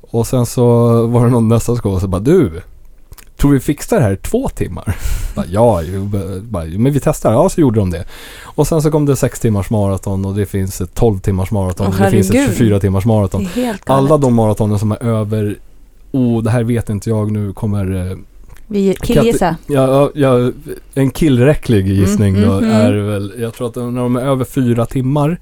[0.00, 0.62] Och sen så
[1.06, 2.62] var det någon nästa skål så bara, du,
[3.36, 4.96] tror vi fixar det här två timmar?
[5.34, 5.82] bara, ja,
[6.40, 7.32] bara, men vi testar.
[7.32, 8.04] Ja, så gjorde de det.
[8.42, 11.86] Och sen så kom det sex timmars maraton och det finns ett 12 timmars maraton
[11.86, 13.48] oh, och det finns ett 24 timmars maraton.
[13.86, 15.56] Alla de maratoner som är över
[16.12, 18.10] oh, det här vet inte jag nu kommer...
[18.10, 18.16] Eh,
[18.66, 19.56] Vi killgissa.
[19.66, 20.50] Ja, ja,
[20.94, 24.44] en killräcklig gissning mm, då mm, är väl, jag tror att när de är över
[24.44, 25.40] fyra timmar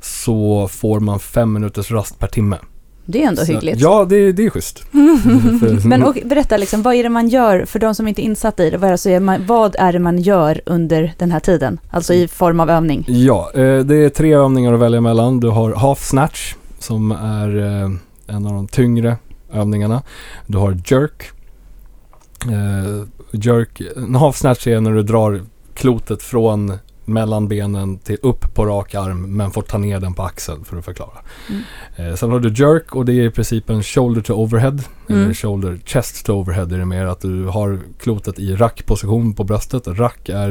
[0.00, 2.58] så får man fem minuters rast per timme.
[3.04, 3.80] Det är ändå så, hyggligt.
[3.80, 4.84] Ja, det, det är schysst.
[5.84, 8.64] Men och, berätta, liksom, vad är det man gör, för de som inte är insatta
[8.64, 11.80] i det, vad är, det, man, vad är det man gör under den här tiden?
[11.90, 13.04] Alltså i form av övning?
[13.08, 15.40] Ja, eh, det är tre övningar att välja mellan.
[15.40, 17.90] Du har half snatch, som är eh,
[18.36, 19.16] en av de tyngre
[19.52, 20.02] övningarna.
[20.46, 21.30] Du har jerk.
[22.44, 25.40] Eh, jerk, en half snatch är när du drar
[25.74, 30.22] klotet från mellan benen till upp på rak arm men får ta ner den på
[30.22, 31.18] axeln för att förklara.
[31.48, 31.62] Mm.
[31.96, 34.78] Eh, sen har du jerk och det är i princip en shoulder to overhead.
[35.08, 35.22] Mm.
[35.22, 39.44] Eller shoulder chest to overhead är det mer att du har klotet i rackposition på
[39.44, 39.86] bröstet.
[39.86, 40.50] Rack är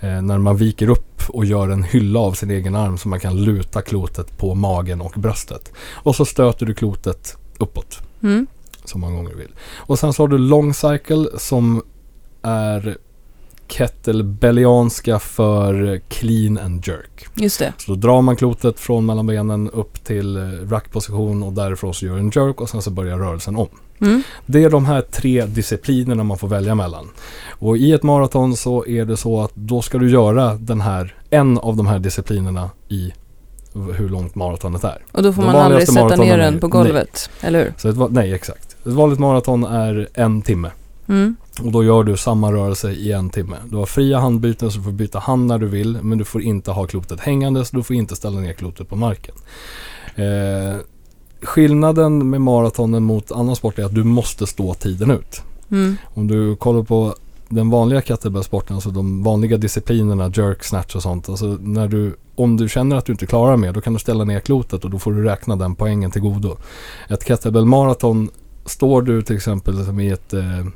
[0.00, 3.20] eh, när man viker upp och gör en hylla av sin egen arm så man
[3.20, 5.72] kan luta klotet på magen och bröstet.
[5.92, 8.02] Och så stöter du klotet uppåt.
[8.24, 8.46] Mm.
[8.84, 9.52] Så många gånger du vill.
[9.76, 11.82] Och sen så har du long cycle som
[12.42, 12.96] är
[13.68, 17.26] kettlebellianska för clean and jerk.
[17.34, 17.72] Just det.
[17.78, 22.06] Så då drar man klotet från mellan benen upp till eh, rackposition och därifrån så
[22.06, 23.68] gör en jerk och sen så börjar rörelsen om.
[24.00, 24.22] Mm.
[24.46, 27.08] Det är de här tre disciplinerna man får välja mellan.
[27.48, 31.16] Och i ett maraton så är det så att då ska du göra den här,
[31.30, 33.12] en av de här disciplinerna i
[33.74, 34.98] hur långt maratonet är.
[35.12, 37.48] Och då får man aldrig sätta ner den på golvet, nej.
[37.48, 37.74] eller hur?
[37.76, 38.76] Så ett, nej, exakt.
[38.86, 40.70] Ett vanligt maraton är en timme.
[41.08, 41.36] Mm.
[41.62, 43.56] Och då gör du samma rörelse i en timme.
[43.64, 45.98] Du har fria handbyten så du får byta hand när du vill.
[46.02, 48.96] Men du får inte ha klotet hängande så du får inte ställa ner klotet på
[48.96, 49.34] marken.
[50.14, 50.76] Eh,
[51.42, 55.42] skillnaden med maratonen mot annan sport är att du måste stå tiden ut.
[55.70, 55.96] Mm.
[56.14, 57.14] Om du kollar på
[57.48, 61.28] den vanliga kettlebellsporten, alltså de vanliga disciplinerna, jerk, snatch och sånt.
[61.28, 64.24] Alltså när du, om du känner att du inte klarar mer, då kan du ställa
[64.24, 66.56] ner klotet och då får du räkna den poängen till godo.
[67.08, 68.30] Ett kettlebell maraton,
[68.66, 70.66] står du till exempel i ett, eh,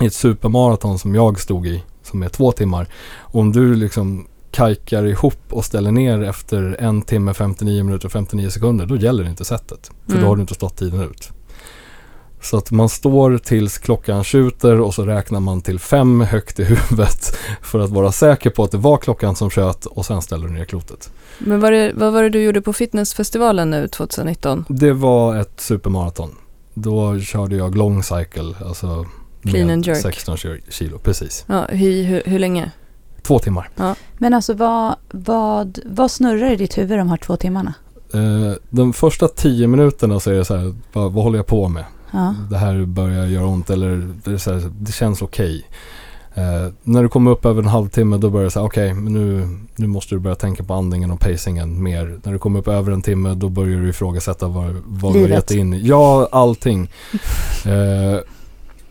[0.00, 2.88] i ett supermaraton som jag stod i, som är två timmar.
[3.20, 8.50] Om du liksom kajkar ihop och ställer ner efter en timme, 59 minuter och 59
[8.50, 9.90] sekunder, då gäller inte sättet.
[10.04, 10.22] För mm.
[10.22, 11.32] då har du inte stått tiden ut.
[12.42, 16.64] Så att man står tills klockan tjuter och så räknar man till fem högt i
[16.64, 20.46] huvudet för att vara säker på att det var klockan som tjöt och sen ställer
[20.46, 21.12] du ner klotet.
[21.38, 24.64] Men var det, vad var det du gjorde på fitnessfestivalen nu 2019?
[24.68, 26.30] Det var ett supermaraton.
[26.74, 29.06] Då körde jag long cycle, alltså
[29.42, 30.02] Clean and jerk.
[30.02, 30.36] 16
[30.68, 31.44] kilo, precis.
[31.46, 32.70] Ja, hur, hur, hur länge?
[33.22, 33.70] Två timmar.
[33.76, 33.94] Ja.
[34.18, 37.74] Men alltså vad, vad, vad snurrar i ditt huvud de här två timmarna?
[38.14, 41.68] Uh, de första tio minuterna så är det så här, vad, vad håller jag på
[41.68, 41.84] med?
[42.12, 42.34] Ja.
[42.50, 45.56] Det här börjar göra ont eller det, här, det känns okej.
[45.56, 45.62] Okay.
[46.34, 49.12] Eh, när du kommer upp över en halvtimme då börjar det säga okej, okay, men
[49.12, 52.20] nu, nu måste du börja tänka på andningen och pacingen mer.
[52.22, 55.28] När du kommer upp över en timme då börjar du ifrågasätta vad, vad du har
[55.28, 55.86] gett in i.
[55.86, 56.90] Ja, allting.
[57.66, 57.72] uh,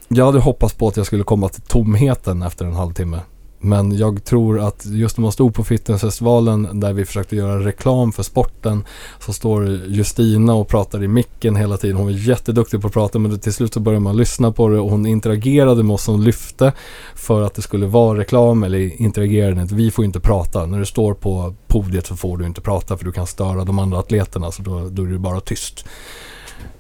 [0.08, 3.20] jag hade hoppats på att jag skulle komma till tomheten efter en halvtimme.
[3.64, 8.12] Men jag tror att just när man stod på fitnessfestivalen där vi försökte göra reklam
[8.12, 8.84] för sporten
[9.20, 11.98] så står Justina och pratar i micken hela tiden.
[11.98, 14.80] Hon var jätteduktig på att prata men till slut så började man lyssna på det
[14.80, 16.74] och hon interagerade med oss som lyfte
[17.16, 19.76] för att det skulle vara reklam eller interagerade inte.
[19.76, 20.66] Vi får inte prata.
[20.66, 23.80] När du står på podiet så får du inte prata för du kan störa de
[23.80, 25.86] andra atleterna så då, då är det bara tyst.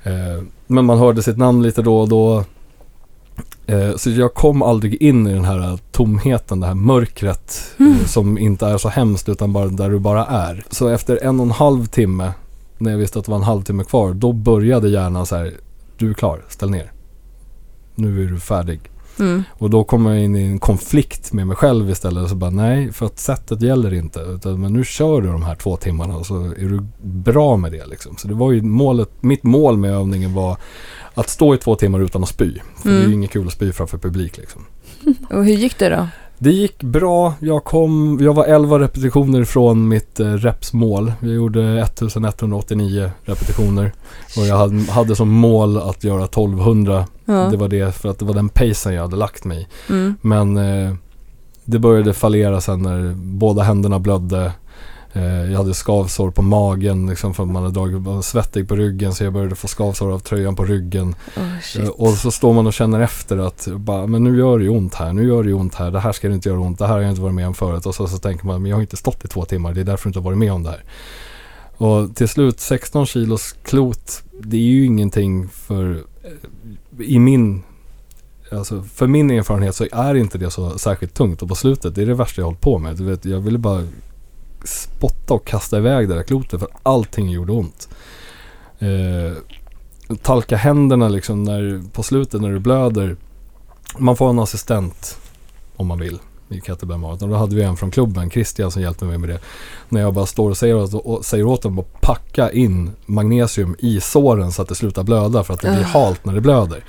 [0.03, 2.43] Eh, men man hörde sitt namn lite då och då
[3.97, 8.05] så jag kom aldrig in i den här tomheten, det här mörkret eh, mm.
[8.05, 10.63] som inte är så hemskt utan bara där du bara är.
[10.69, 12.33] Så efter en och en halv timme,
[12.77, 15.53] när jag visste att det var en halvtimme kvar, då började hjärnan så här,
[15.97, 16.91] du är klar, ställ ner.
[17.95, 18.79] Nu är du färdig.
[19.21, 19.43] Mm.
[19.51, 22.29] Och då kommer jag in i en konflikt med mig själv istället.
[22.29, 24.19] Så bara nej, för att sättet gäller inte.
[24.19, 27.71] Utan, men nu kör du de här två timmarna och så är du bra med
[27.71, 27.85] det.
[27.85, 28.17] Liksom.
[28.17, 30.57] Så det var ju målet, mitt mål med övningen var
[31.13, 32.53] att stå i två timmar utan att spy.
[32.53, 32.71] För mm.
[32.83, 33.13] det är ju mm.
[33.13, 34.65] inget kul att spy framför publik liksom.
[35.29, 36.07] Och hur gick det då?
[36.43, 37.33] Det gick bra.
[37.39, 41.13] Jag, kom, jag var 11 repetitioner från mitt eh, repsmål.
[41.19, 43.91] Jag gjorde 1189 repetitioner.
[44.37, 47.05] Och jag hade, hade som mål att göra 1200.
[47.25, 47.33] Ja.
[47.33, 50.15] Det var det för att det var den pacen jag hade lagt mig mm.
[50.21, 50.93] Men eh,
[51.65, 54.51] det började fallera sen när båda händerna blödde.
[55.13, 58.75] Eh, jag hade skavsår på magen liksom för att man hade dragit, var svettig på
[58.75, 61.15] ryggen så jag började få skavsår av tröjan på ryggen.
[61.37, 64.69] Oh, och så står man och känner efter att bara, men nu gör det ju
[64.69, 66.79] ont här, nu gör det ju ont här, det här ska det inte göra ont,
[66.79, 67.85] det här har jag inte varit med om förut.
[67.85, 69.85] Och så, så tänker man, men jag har inte stått i två timmar, det är
[69.85, 70.83] därför jag inte har varit med om det här.
[71.77, 77.63] Och till slut 16 kilos klot, det är ju ingenting för, eh, i min
[78.51, 82.01] Alltså för min erfarenhet så är inte det så särskilt tungt och på slutet, det
[82.01, 82.97] är det värsta jag hållit på med.
[82.97, 83.83] Du vet, jag ville bara
[84.63, 87.89] spotta och kasta iväg det där klotet för allting gjorde ont.
[88.79, 89.37] Eh,
[90.21, 93.15] talka händerna liksom när, på slutet när du blöder.
[93.97, 95.17] Man får en assistent
[95.75, 96.19] om man vill
[96.49, 97.29] i Kettlebell-maraton.
[97.29, 99.39] Då hade vi en från klubben, Christian, som hjälpte mig med det.
[99.89, 103.75] När jag bara står och säger åt, och säger åt dem att packa in magnesium
[103.79, 106.83] i såren så att det slutar blöda för att det blir halt när det blöder.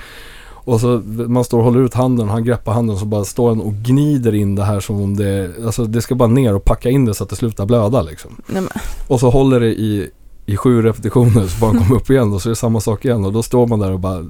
[0.64, 3.24] Och så man står och håller ut handen och han greppar handen och så bara
[3.24, 6.54] står han och gnider in det här som om det, alltså det ska bara ner
[6.54, 8.36] och packa in det så att det slutar blöda liksom.
[8.46, 8.62] Nej,
[9.08, 10.10] och så håller det i,
[10.46, 13.24] i sju repetitioner så bara kommer upp igen och så är det samma sak igen
[13.24, 14.26] och då står man där och bara,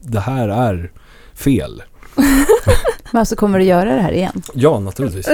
[0.00, 0.92] det här är
[1.34, 1.82] fel.
[3.12, 4.42] Men alltså kommer du göra det här igen?
[4.54, 5.26] Ja, naturligtvis.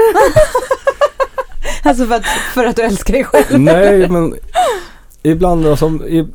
[1.83, 3.61] alltså för att, för att du älskar dig själv?
[3.61, 4.35] Nej, men
[5.23, 6.27] ibland, alltså, i,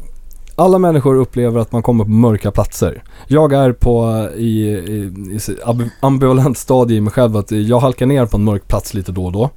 [0.59, 3.03] alla människor upplever att man kommer på mörka platser.
[3.27, 8.25] Jag är på i, i, i ambivalent stadie i mig själv att jag halkar ner
[8.25, 9.49] på en mörk plats lite då och då.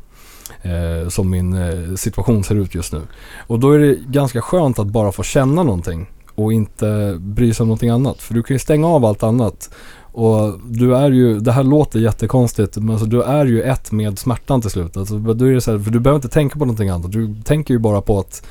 [0.63, 3.01] Eh, som min eh, situation ser ut just nu.
[3.47, 7.65] Och då är det ganska skönt att bara få känna någonting och inte bry sig
[7.65, 8.23] om någonting annat.
[8.23, 9.71] För du kan ju stänga av allt annat.
[10.13, 14.19] Och du är ju, det här låter jättekonstigt, men alltså du är ju ett med
[14.19, 14.97] smärtan till slut.
[14.97, 17.13] Alltså, du, är så här, för du behöver inte tänka på någonting annat.
[17.13, 18.47] Du tänker ju bara på att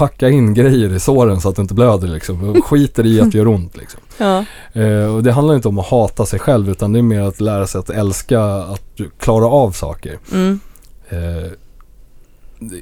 [0.00, 2.62] packa in grejer i såren så att det inte blöder liksom.
[2.62, 4.00] Skiter i att det gör ont liksom.
[4.18, 4.44] Ja.
[4.72, 7.40] Eh, och det handlar inte om att hata sig själv utan det är mer att
[7.40, 10.18] lära sig att älska att klara av saker.
[10.32, 10.60] Mm.
[11.08, 11.50] Eh,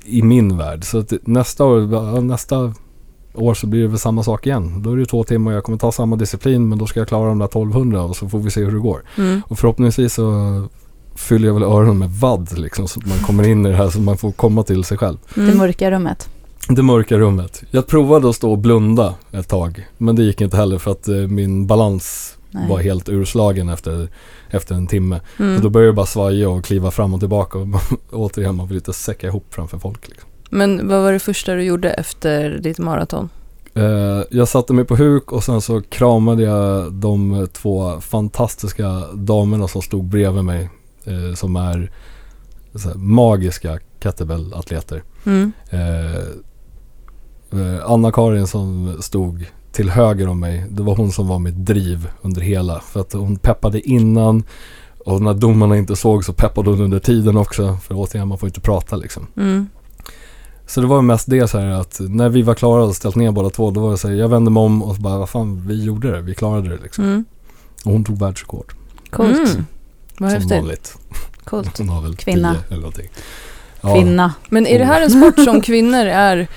[0.05, 0.85] I min värld.
[0.85, 2.75] Så att nästa år, nästa
[3.35, 4.83] år så blir det väl samma sak igen.
[4.83, 7.09] Då är det två timmar och jag kommer ta samma disciplin men då ska jag
[7.09, 9.03] klara de där 1200 och så får vi se hur det går.
[9.17, 9.43] Mm.
[9.49, 10.69] Och förhoppningsvis så
[11.15, 13.91] fyller jag väl öronen med vadd liksom så att man kommer in i det här
[13.91, 15.17] så man får komma till sig själv.
[15.37, 15.49] Mm.
[15.49, 16.29] Det mörka rummet.
[16.71, 17.63] Det mörka rummet.
[17.71, 19.87] Jag provade att stå och blunda ett tag.
[19.99, 22.69] Men det gick inte heller för att eh, min balans Nej.
[22.69, 24.09] var helt urslagen efter,
[24.51, 25.21] efter en timme.
[25.39, 25.57] Mm.
[25.57, 27.59] Så då började jag bara svaja och kliva fram och tillbaka.
[27.59, 27.69] Och
[28.13, 30.09] återigen, man vill inte säcka ihop framför folk.
[30.09, 30.29] Liksom.
[30.51, 33.29] Men vad var det första du gjorde efter ditt maraton?
[33.75, 39.69] Eh, jag satte mig på huk och sen så kramade jag de två fantastiska damerna
[39.69, 40.71] som stod bredvid mig.
[41.05, 41.91] Eh, som är
[42.95, 45.03] magiska kettlebell-atleter.
[45.25, 45.53] Mm.
[45.71, 46.23] Eh,
[47.85, 52.41] Anna-Karin som stod till höger om mig, det var hon som var mitt driv under
[52.41, 52.81] hela.
[52.81, 54.43] För att hon peppade innan
[55.05, 57.77] och när domarna inte såg så peppade hon under tiden också.
[57.83, 59.27] För återigen, man får inte prata liksom.
[59.37, 59.67] Mm.
[60.67, 63.31] Så det var mest det så här att när vi var klara och ställt ner
[63.31, 65.29] båda två, då var det så här, jag vände mig om och så bara, vad
[65.29, 67.05] fan, vi gjorde det, vi klarade det liksom.
[67.05, 67.25] Mm.
[67.85, 68.73] Och hon tog världsrekord.
[69.11, 69.51] Coolt.
[69.51, 69.65] Mm.
[70.19, 70.49] Vad häftigt.
[70.49, 70.99] Som vanligt.
[71.45, 71.79] Coolt.
[71.79, 72.57] Hon har väl Kvinna.
[72.69, 73.09] eller någonting.
[73.81, 73.95] Ja.
[73.95, 74.35] Kvinna.
[74.49, 76.49] Men är det här en sport som kvinnor är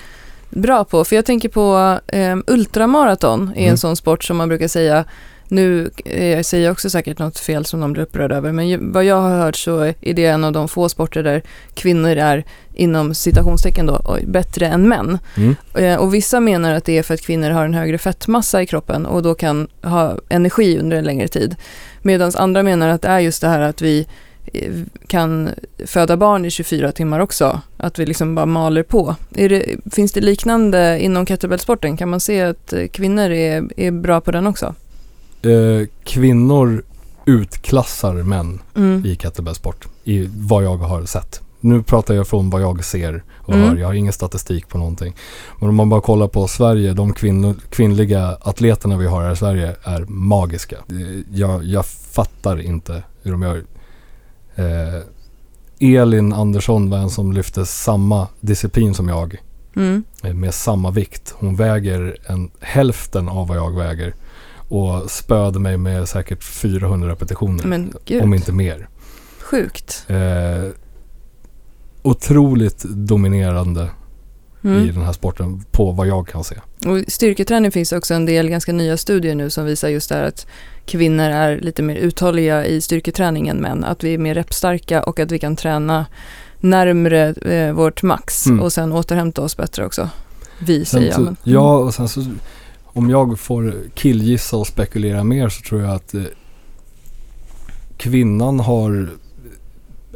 [0.52, 1.04] bra på?
[1.04, 3.70] För jag tänker på eh, ultramaraton är mm.
[3.70, 5.04] en sån sport som man brukar säga
[5.52, 9.04] nu eh, säger jag också säkert något fel som de blir upprörda över, men vad
[9.04, 11.42] jag har hört så är det en av de få sporter där
[11.74, 15.18] kvinnor är inom citationstecken då, bättre än män.
[15.36, 15.56] Mm.
[15.74, 18.66] Eh, och vissa menar att det är för att kvinnor har en högre fettmassa i
[18.66, 21.56] kroppen och då kan ha energi under en längre tid.
[22.02, 24.06] Medan andra menar att det är just det här att vi
[25.06, 25.50] kan
[25.86, 27.60] föda barn i 24 timmar också.
[27.76, 29.16] Att vi liksom bara maler på.
[29.30, 31.96] Det, finns det liknande inom kettlebellsporten?
[31.96, 34.74] Kan man se att kvinnor är, är bra på den också?
[35.42, 36.82] eh, kvinnor
[37.24, 39.06] utklassar män mm.
[39.06, 39.88] i kettlebellsport.
[40.04, 41.40] I vad jag har sett.
[41.60, 43.68] Nu pratar jag från vad jag ser och mm.
[43.68, 43.76] hör.
[43.76, 45.14] Jag har ingen statistik på någonting.
[45.60, 49.36] Men om man bara kollar på Sverige, de kvinn kvinnliga atleterna vi har här i
[49.36, 50.76] Sverige är magiska.
[51.30, 53.62] Jag, jag fattar inte hur de gör.
[54.54, 55.02] Eh,
[55.78, 59.36] Elin Andersson var en som lyfte samma disciplin som jag.
[59.76, 60.04] Mm.
[60.22, 61.34] Med samma vikt.
[61.36, 64.14] Hon väger en hälften av vad jag väger
[64.68, 67.64] och spöade mig med säkert 400 repetitioner.
[67.64, 68.22] Men, Gud.
[68.22, 68.88] om inte mer.
[69.40, 70.04] Sjukt.
[70.08, 70.70] Eh,
[72.02, 73.90] otroligt dominerande
[74.64, 74.88] mm.
[74.88, 76.54] i den här sporten på vad jag kan se.
[76.86, 80.24] Och styrketräning finns också en del ganska nya studier nu som visar just det här
[80.24, 80.46] att
[80.86, 83.84] kvinnor är lite mer uthålliga i styrketräning än män.
[83.84, 86.06] Att vi är mer repstarka och att vi kan träna
[86.60, 88.60] närmre eh, vårt max mm.
[88.60, 90.08] och sen återhämta oss bättre också.
[90.58, 91.20] Vi sen säger jag.
[91.20, 92.24] Men, ja, och sen så
[92.84, 96.22] om jag får killgissa och spekulera mer så tror jag att eh,
[97.96, 99.10] kvinnan har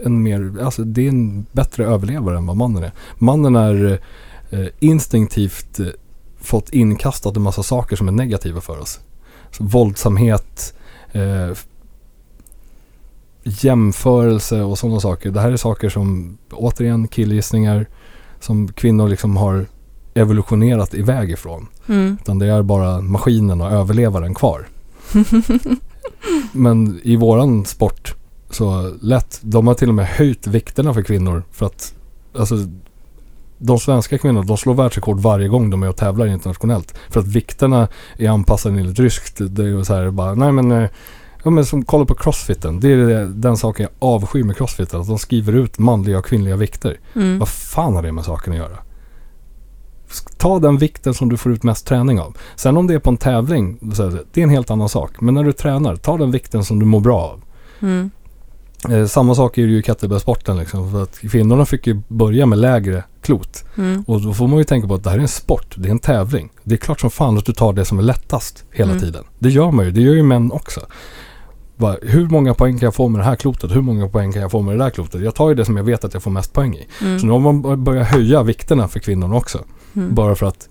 [0.04, 2.92] en mer, alltså det är en bättre överlevare än vad mannen är.
[3.18, 4.00] Mannen är
[4.50, 5.86] eh, instinktivt eh,
[6.40, 9.00] fått inkastat en massa saker som är negativa för oss.
[9.60, 10.74] Våldsamhet,
[11.12, 11.50] eh,
[13.44, 15.30] jämförelse och sådana saker.
[15.30, 17.86] Det här är saker som, återigen killgissningar,
[18.40, 19.66] som kvinnor liksom har
[20.14, 21.66] evolutionerat iväg ifrån.
[21.86, 22.18] Mm.
[22.20, 24.68] Utan det är bara maskinen och överlevaren kvar.
[26.52, 28.14] Men i våran sport
[28.50, 31.94] så lätt, de har till och med höjt vikterna för kvinnor för att
[32.38, 32.56] alltså
[33.58, 36.94] de svenska kvinnorna de slår världsrekord varje gång de är och tävlar internationellt.
[37.10, 37.88] För att vikterna
[38.18, 39.36] är anpassade enligt ryskt.
[39.38, 40.88] Det är ju så här bara, nej men, eh,
[41.44, 42.80] ja men som kolla på crossfiten.
[42.80, 45.00] Det är den saken jag avskyr med crossfiten.
[45.00, 47.00] Att de skriver ut manliga och kvinnliga vikter.
[47.14, 47.38] Mm.
[47.38, 48.78] Vad fan har det med saken att göra?
[50.36, 52.36] ta den vikten som du får ut mest träning av.
[52.56, 53.78] Sen om det är på en tävling,
[54.32, 55.20] det är en helt annan sak.
[55.20, 57.42] Men när du tränar, ta den vikten som du mår bra av.
[57.80, 58.10] Mm.
[58.90, 60.90] Eh, samma sak är det ju i kettlebellsporten liksom.
[60.90, 63.64] För att kvinnorna fick ju börja med lägre klot.
[63.76, 64.04] Mm.
[64.06, 65.90] Och då får man ju tänka på att det här är en sport, det är
[65.90, 66.50] en tävling.
[66.64, 69.02] Det är klart som fan att du tar det som är lättast hela mm.
[69.02, 69.24] tiden.
[69.38, 70.80] Det gör man ju, det gör ju män också.
[71.76, 73.76] Bara, hur många poäng kan jag få med det här klotet?
[73.76, 75.22] Hur många poäng kan jag få med det där klotet?
[75.22, 76.86] Jag tar ju det som jag vet att jag får mest poäng i.
[77.02, 77.18] Mm.
[77.18, 79.64] Så nu har man börjat höja vikterna för kvinnorna också.
[79.96, 80.14] Mm.
[80.14, 80.68] Bara för att,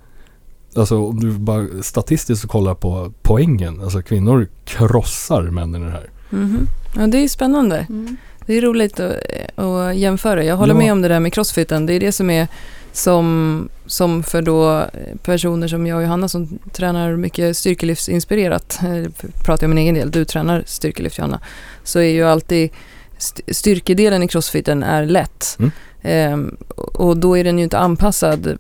[0.76, 6.10] alltså om du bara statistiskt kollar på poängen, alltså kvinnor krossar männen i det här.
[6.96, 7.86] Ja, det är spännande.
[7.90, 8.18] Mm.
[8.46, 9.16] Det är roligt att,
[9.56, 10.44] att jämföra.
[10.44, 10.78] Jag håller ja.
[10.78, 11.86] med om det där med crossfiten.
[11.86, 12.48] Det är det som är
[12.92, 14.86] som, som för då
[15.24, 19.12] personer som jag och Johanna som tränar mycket styrkelyftsinspirerat, eh,
[19.46, 21.40] pratar jag om min egen del, du tränar styrkelyft Johanna,
[21.84, 22.70] så är ju alltid
[23.48, 25.56] styrkedelen i crossfiten är lätt.
[25.60, 25.72] Mm.
[26.06, 28.58] Um, och då är den ju inte anpassad.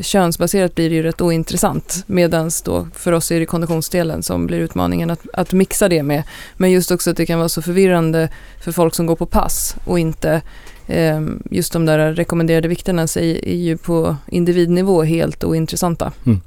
[0.00, 2.04] Könsbaserat blir det ju rätt ointressant.
[2.06, 6.22] Medan då för oss är det konditionsdelen som blir utmaningen att, att mixa det med.
[6.56, 8.28] Men just också att det kan vara så förvirrande
[8.60, 10.42] för folk som går på pass och inte
[10.88, 16.12] um, just de där rekommenderade vikterna är, är ju på individnivå helt ointressanta.
[16.26, 16.40] Mm.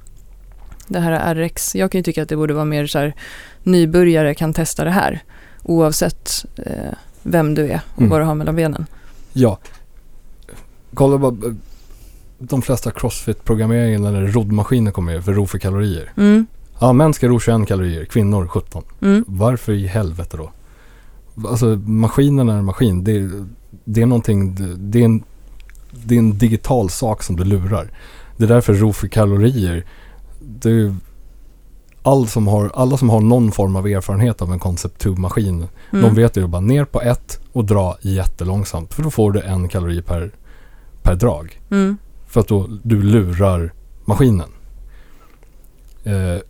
[0.88, 1.76] Det här är RX.
[1.76, 3.14] Jag kan ju tycka att det borde vara mer så här
[3.64, 5.24] nybörjare kan testa det här
[5.64, 8.10] oavsett uh, vem du är och mm.
[8.10, 8.86] vad du har mellan benen.
[9.34, 9.60] Ja,
[10.94, 11.36] kolla bara
[12.40, 16.14] de flesta crossfit-programmeringen när roddmaskiner kommer för ro för kalorier.
[16.18, 16.46] Mm.
[16.80, 18.84] Ja, män ska ro 21 kalorier, kvinnor 17.
[19.02, 19.26] Mm.
[19.28, 20.52] Varför i helvete då?
[21.48, 23.04] Alltså maskinen är en maskin.
[23.04, 23.30] Det,
[23.86, 25.24] det är någonting, det är, en,
[25.92, 27.92] det är en digital sak som du lurar.
[28.38, 29.86] Det är därför ro för kalorier
[30.40, 30.96] det
[32.04, 36.06] all som har, alla som har någon form av erfarenhet av en Concept 2-maskin, mm.
[36.06, 38.94] de vet ju bara ner på ett och dra jättelångsamt.
[38.94, 40.32] För då får du en kalori per,
[41.04, 41.62] per drag.
[41.70, 41.98] Mm.
[42.28, 43.74] För att då du lurar
[44.06, 44.50] maskinen.
[46.04, 46.42] Eh,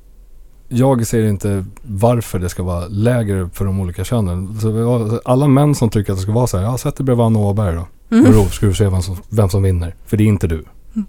[0.68, 4.60] jag ser inte varför det ska vara lägre för de olika könen.
[4.60, 7.26] Så alla män som tycker att det ska vara så här, ja sätt dig bredvid
[7.26, 7.88] Anna Åberg då.
[8.18, 8.32] Mm.
[8.32, 9.96] då ska du se vem som, vem som vinner.
[10.06, 10.64] För det är inte du.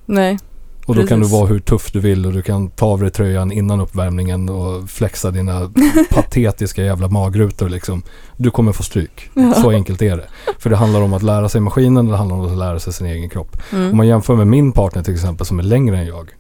[0.07, 0.39] Nej.
[0.87, 1.09] Och då Precis.
[1.09, 3.81] kan du vara hur tuff du vill och du kan ta av dig tröjan innan
[3.81, 5.73] uppvärmningen och flexa dina
[6.11, 8.03] patetiska jävla magrutor liksom.
[8.37, 9.31] Du kommer få stryk.
[9.35, 9.55] Ja.
[9.55, 10.27] Så enkelt är det.
[10.59, 12.93] För det handlar om att lära sig maskinen och det handlar om att lära sig
[12.93, 13.57] sin egen kropp.
[13.73, 13.91] Mm.
[13.91, 16.31] Om man jämför med min partner till exempel som är längre än jag.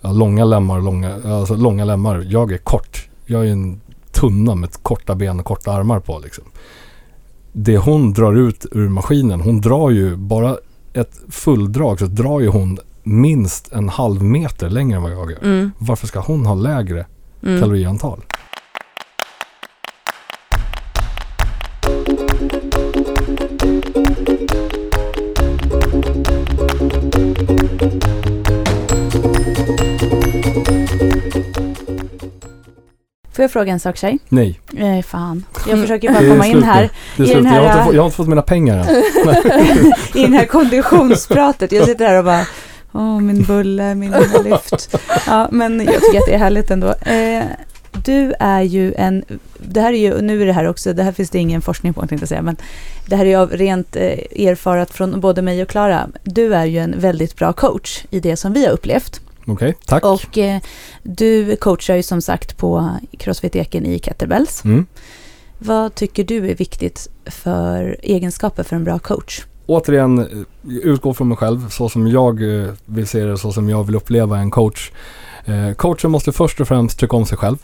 [0.00, 2.26] Ja, långa lemmar, långa, alltså långa lemmar.
[2.28, 3.08] Jag är kort.
[3.26, 3.80] Jag är en
[4.12, 6.44] tunna med korta ben och korta armar på liksom.
[7.52, 10.56] Det hon drar ut ur maskinen, hon drar ju bara
[10.92, 12.78] ett fulldrag så drar ju hon
[13.08, 15.44] minst en halv meter längre än vad jag gör.
[15.44, 15.72] Mm.
[15.78, 17.06] Varför ska hon ha lägre
[17.42, 17.60] mm.
[17.60, 18.24] kaloriantal?
[33.32, 34.18] Får jag fråga en sak tjej?
[34.28, 34.60] Nej.
[34.70, 35.44] Nej, fan.
[35.68, 36.90] Jag försöker bara komma in här.
[37.16, 37.46] Det är slut.
[37.46, 38.88] Här, jag, har inte, jag har inte fått mina pengar än.
[40.14, 41.72] I det här konditionspratet.
[41.72, 42.46] Jag sitter här och bara
[42.92, 44.10] oh, min bulle, min
[44.44, 44.96] lyft.
[45.26, 46.88] Ja, men jag tycker att det är härligt ändå.
[46.88, 47.44] Eh,
[48.04, 49.24] du är ju en,
[49.58, 51.94] det här är ju, nu är det här också, det här finns det ingen forskning
[51.94, 52.56] på tänkte jag säga, men
[53.06, 54.02] det här är ju rent eh,
[54.46, 56.08] erfarat från både mig och Klara.
[56.22, 59.20] Du är ju en väldigt bra coach i det som vi har upplevt.
[59.42, 60.04] Okej, okay, tack.
[60.04, 60.60] Och eh,
[61.02, 64.64] du coachar ju som sagt på Crossfit-eken i Kettlebells.
[64.64, 64.86] Mm.
[65.58, 69.44] Vad tycker du är viktigt för egenskaper för en bra coach?
[69.68, 70.26] Återigen, eh,
[70.82, 73.96] utgå från mig själv så som jag eh, vill se det, så som jag vill
[73.96, 74.90] uppleva en coach.
[75.44, 77.56] Eh, coachen måste först och främst tycka om sig själv.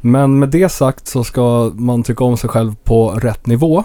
[0.00, 3.84] Men med det sagt så ska man tycka om sig själv på rätt nivå.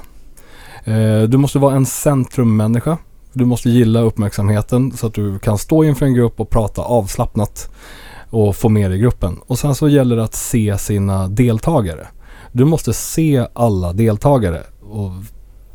[0.84, 2.98] Eh, du måste vara en centrummänniska.
[3.34, 7.70] Du måste gilla uppmärksamheten så att du kan stå inför en grupp och prata avslappnat
[8.30, 9.40] och få med dig gruppen.
[9.48, 12.08] Och sen så gäller det att se sina deltagare.
[12.52, 15.12] Du måste se alla deltagare och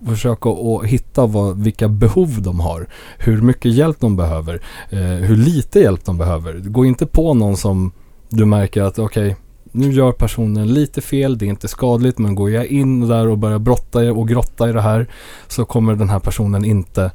[0.07, 2.87] försöka att hitta vad, vilka behov de har.
[3.19, 4.61] Hur mycket hjälp de behöver.
[4.91, 6.55] Eh, hur lite hjälp de behöver.
[6.55, 7.93] Gå inte på någon som
[8.29, 9.37] du märker att okej, okay,
[9.73, 13.39] nu gör personen lite fel, det är inte skadligt, men går jag in där och
[13.39, 15.07] börjar brotta och grotta i det här
[15.49, 17.11] så kommer den här personen inte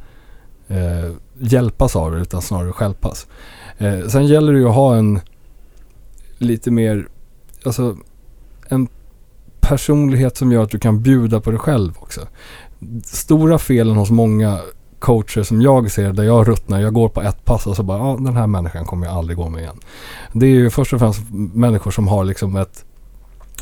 [0.67, 3.27] eh, hjälpas av det utan snarare skälpas.
[3.77, 5.19] Eh, sen gäller det ju att ha en
[6.37, 7.07] lite mer,
[7.65, 7.97] alltså
[8.69, 8.87] en
[9.69, 12.21] personlighet som gör att du kan bjuda på dig själv också
[13.05, 14.59] stora felen hos många
[14.99, 17.97] coacher som jag ser där jag ruttnar, jag går på ett pass och så bara,
[17.97, 19.79] ja den här människan kommer jag aldrig gå med igen.
[20.33, 21.21] Det är ju först och främst
[21.53, 22.85] människor som har liksom ett,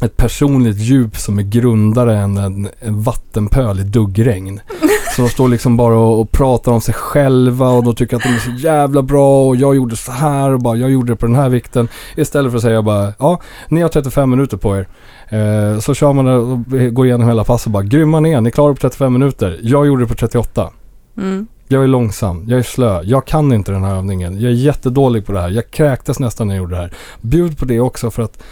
[0.02, 4.60] ett personligt djup som är grundare än en, en vattenpöl i duggregn.
[5.16, 8.24] Så de står liksom bara och, och, pratar om sig själva och de tycker att
[8.24, 11.16] de är så jävla bra och jag gjorde så här och bara jag gjorde det
[11.16, 11.88] på den här vikten.
[12.16, 14.88] Istället för att säga bara, ja ni har 35 minuter på er.
[15.30, 18.52] Eh, så kör man det och går igenom hela passet och bara grymma ner, ni
[18.52, 19.60] klarar på 35 minuter.
[19.64, 20.70] Jag gjorde det på 38.
[21.18, 21.48] Mm.
[21.68, 24.42] Jag är långsam, jag är slö, jag kan inte den här övningen.
[24.42, 26.94] Jag är jättedålig på det här, jag kräktes nästan när jag gjorde det här.
[27.22, 28.44] Bjud på det också för att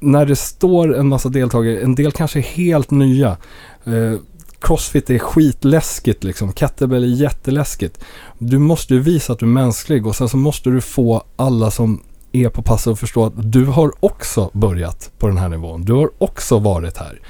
[0.00, 3.36] när det står en massa deltagare, en del kanske är helt nya.
[3.84, 4.14] Eh,
[4.60, 6.52] Crossfit är skitläskigt liksom.
[6.52, 8.04] Kettlebell är jätteläskigt.
[8.38, 11.70] Du måste ju visa att du är mänsklig och sen så måste du få alla
[11.70, 15.82] som är på passet att förstå att du har också börjat på den här nivån.
[15.82, 17.20] Du har också varit här.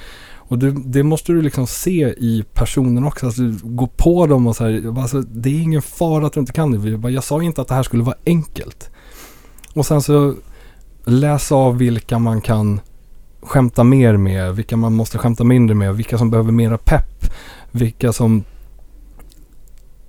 [0.49, 3.27] Och du, det måste du liksom se i personen också.
[3.27, 5.01] Alltså, gå på dem och så här.
[5.01, 6.91] Alltså, det är ingen fara att du inte kan det.
[6.91, 8.91] Jag, bara, jag sa inte att det här skulle vara enkelt.
[9.75, 10.35] Och sen så
[11.09, 12.81] läsa av vilka man kan
[13.43, 17.33] skämta mer med, vilka man måste skämta mindre med, vilka som behöver mera pepp,
[17.71, 18.45] vilka som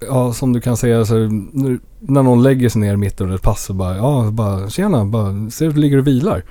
[0.08, 1.16] Ja, som du kan säga så
[1.54, 5.06] nu, när någon lägger sig ner mitt under ett pass så bara, ja, bara tjena,
[5.06, 6.44] bara, ser du att du ligger och vilar?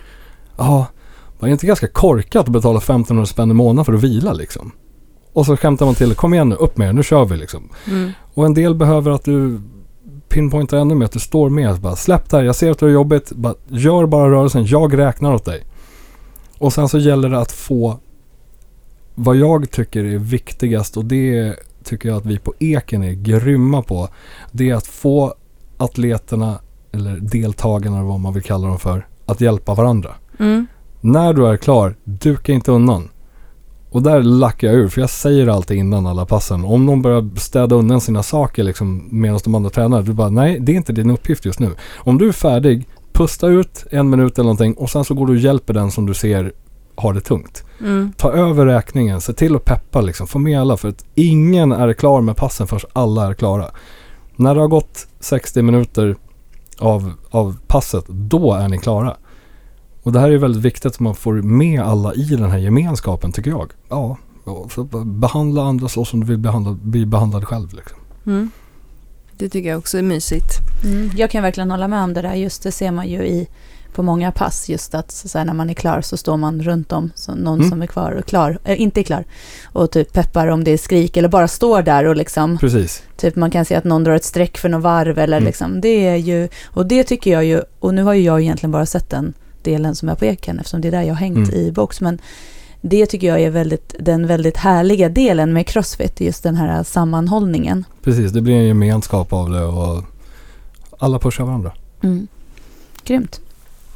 [0.57, 0.87] Ja,
[1.39, 4.73] var det inte ganska korkat att betala 1500 spänn i månaden för att vila liksom?
[5.33, 7.69] Och så skämtar man till, kom igen nu, upp med er, nu kör vi liksom.
[7.87, 8.11] Mm.
[8.35, 9.61] Och en del behöver att du
[10.29, 11.81] pinpointar ännu mer, att du står med.
[11.81, 14.99] Bara, Släpp det här, jag ser att du har jobbigt, bara, gör bara rörelsen, jag
[14.99, 15.65] räknar åt dig.
[16.59, 17.99] Och sen så gäller det att få
[19.15, 23.83] vad jag tycker är viktigast och det tycker jag att vi på Eken är grymma
[23.83, 24.09] på.
[24.53, 25.35] Det är att få
[25.77, 26.59] atleterna
[26.93, 30.15] eller deltagarna vad man vill kalla dem för att hjälpa varandra.
[30.39, 30.67] Mm.
[31.01, 33.09] När du är klar, duka inte undan.
[33.91, 36.65] Och där lackar jag ur, för jag säger alltid innan alla passen.
[36.65, 40.59] Om någon börjar städa undan sina saker liksom medan de andra tränar, du bara nej,
[40.61, 41.71] det är inte din uppgift just nu.
[41.97, 45.33] Om du är färdig, pusta ut en minut eller någonting och sen så går du
[45.33, 46.53] och hjälper den som du ser
[46.97, 47.65] har det tungt.
[47.81, 48.13] Mm.
[48.17, 51.93] Ta över räkningen, se till att peppa liksom, få med alla för att ingen är
[51.93, 53.71] klar med passen förrän alla är klara.
[54.37, 56.17] När det har gått 60 minuter
[56.79, 59.17] av, av passet, då är ni klara.
[60.03, 63.33] Och det här är väldigt viktigt att man får med alla i den här gemenskapen
[63.33, 63.73] tycker jag.
[63.89, 64.19] Ja,
[65.05, 67.75] behandla andra så som du vill behandla, bli behandlad själv.
[67.75, 67.99] Liksom.
[68.27, 68.51] Mm.
[69.39, 70.53] Det tycker jag också är mysigt.
[70.85, 71.11] Mm.
[71.17, 72.35] Jag kan verkligen hålla med om det där.
[72.35, 73.49] Just det ser man ju i
[73.99, 76.93] på många pass just att så här, när man är klar så står man runt
[76.93, 77.71] om så någon mm.
[77.71, 79.25] som är kvar och klar, äh, inte är klar
[79.65, 83.03] och typ peppar om det är skrik eller bara står där och liksom Precis.
[83.17, 85.47] typ man kan se att någon drar ett streck för något varv eller mm.
[85.47, 88.73] liksom det är ju och det tycker jag ju och nu har ju jag egentligen
[88.73, 89.35] bara sett den
[89.65, 91.55] delen som är på Eken eftersom det är där jag har hängt mm.
[91.55, 92.19] i box men
[92.81, 97.85] det tycker jag är väldigt, den väldigt härliga delen med Crossfit, just den här sammanhållningen.
[98.03, 100.05] Precis, det blir en gemenskap av det och
[100.99, 101.73] alla pushar varandra.
[102.03, 102.29] Mm.
[103.05, 103.41] Grymt.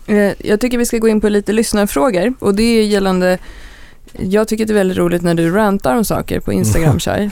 [0.07, 3.39] Eh, jag tycker vi ska gå in på lite lyssnarfrågor och det är gällande
[4.19, 7.31] jag tycker det är väldigt roligt när du rantar om saker på Instagram, Shai.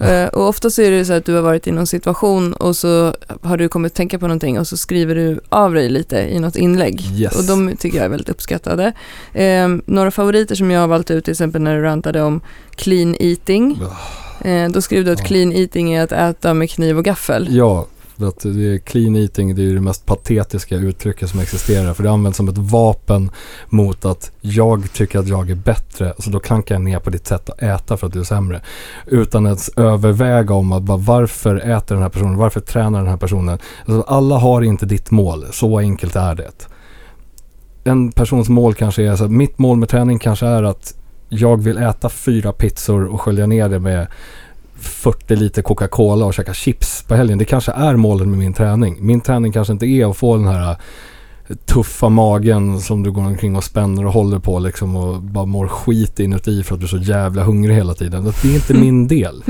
[0.00, 2.76] Uh, och ofta så är det så att du har varit i någon situation och
[2.76, 6.38] så har du kommit tänka på någonting och så skriver du av dig lite i
[6.38, 7.00] något inlägg.
[7.16, 7.36] Yes.
[7.36, 8.92] Och de tycker jag är väldigt uppskattade.
[9.36, 12.40] Uh, några favoriter som jag har valt ut till exempel när du rantade om
[12.70, 13.80] clean eating.
[14.44, 17.48] Uh, då skrev du att clean eating är att äta med kniv och gaffel.
[17.50, 17.86] Ja,
[18.22, 21.94] att det är clean eating, det är det mest patetiska uttrycket som existerar.
[21.94, 23.30] För det används som ett vapen
[23.68, 26.14] mot att jag tycker att jag är bättre.
[26.18, 28.62] Så då klankar jag ner på ditt sätt att äta för att du är sämre.
[29.06, 33.16] Utan att överväga om att bara varför äter den här personen, varför tränar den här
[33.16, 33.58] personen.
[33.86, 36.68] Alltså alla har inte ditt mål, så enkelt är det.
[37.84, 40.94] En persons mål kanske är så mitt mål med träning kanske är att
[41.28, 44.06] jag vill äta fyra pizzor och skölja ner det med
[44.80, 47.38] 40 liter Coca-Cola och käka chips på helgen.
[47.38, 48.96] Det kanske är målet med min träning.
[49.00, 50.70] Min träning kanske inte är att få den här
[51.48, 55.46] eh, tuffa magen som du går omkring och spänner och håller på liksom och bara
[55.46, 58.24] mår skit inuti för att du är så jävla hungrig hela tiden.
[58.24, 59.42] Det är inte min del.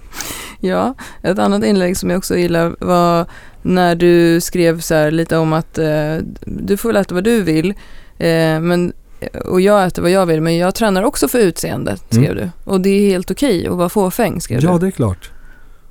[0.60, 3.26] ja, ett annat inlägg som jag också gillar var
[3.62, 7.42] när du skrev så här lite om att eh, du får väl äta vad du
[7.42, 7.70] vill
[8.18, 8.92] eh, men
[9.44, 12.36] och jag äter vad jag vill men jag tränar också för utseendet, skrev mm.
[12.36, 12.70] du.
[12.70, 14.74] Och det är helt okej okay att vara fåfäng, skrev ja, du.
[14.74, 15.30] Ja, det är klart.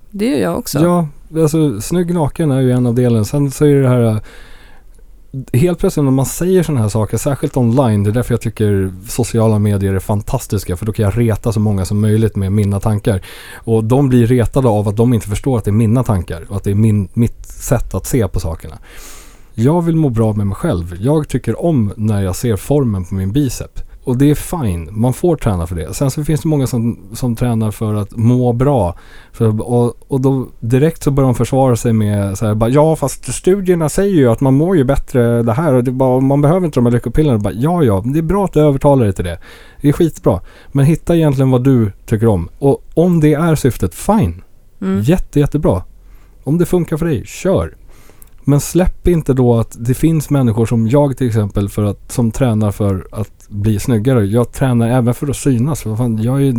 [0.10, 0.80] Det gör jag också.
[0.80, 1.08] Ja,
[1.42, 3.26] alltså snygg naken är ju en av delen.
[3.26, 4.18] Sen så är det här äh,
[5.54, 8.94] Helt plötsligt när man säger sådana här saker, särskilt online, det är därför jag tycker
[9.08, 12.80] sociala medier är fantastiska, för då kan jag reta så många som möjligt med mina
[12.80, 13.22] tankar.
[13.56, 16.58] Och de blir retade av att de inte förstår att det är mina tankar och
[16.58, 18.78] att det är min, mitt sätt att se på sakerna.
[19.58, 20.98] Jag vill må bra med mig själv.
[21.00, 23.80] Jag tycker om när jag ser formen på min bicep.
[24.04, 25.94] Och det är fine, man får träna för det.
[25.94, 28.96] Sen så finns det många som, som tränar för att må bra.
[29.32, 32.96] För, och, och då direkt så börjar de försvara sig med så här, bara, ja
[32.96, 36.42] fast studierna säger ju att man mår ju bättre det här och det bara, man
[36.42, 37.52] behöver inte de här lyckopillerna.
[37.54, 39.40] ja ja, det är bra att du övertalar dig till det.
[39.82, 40.42] Det är skitbra.
[40.72, 42.50] Men hitta egentligen vad du tycker om.
[42.60, 44.44] Och om det är syftet, fine.
[44.82, 45.02] Mm.
[45.02, 45.84] Jätte, jättebra.
[46.44, 47.76] Om det funkar för dig, kör.
[48.48, 52.32] Men släpp inte då att det finns människor som jag till exempel för att, som
[52.32, 54.26] tränar för att bli snyggare.
[54.26, 55.84] Jag tränar även för att synas.
[55.84, 56.54] Fan, jag är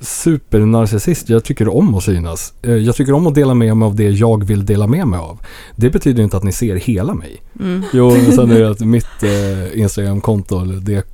[0.00, 1.28] supernarcissist.
[1.28, 2.54] Jag tycker om att synas.
[2.62, 5.20] Eh, jag tycker om att dela med mig av det jag vill dela med mig
[5.20, 5.40] av.
[5.76, 7.42] Det betyder inte att ni ser hela mig.
[7.60, 7.82] Mm.
[7.92, 11.06] Jo, sen är det att mitt eh, Instagramkonto, det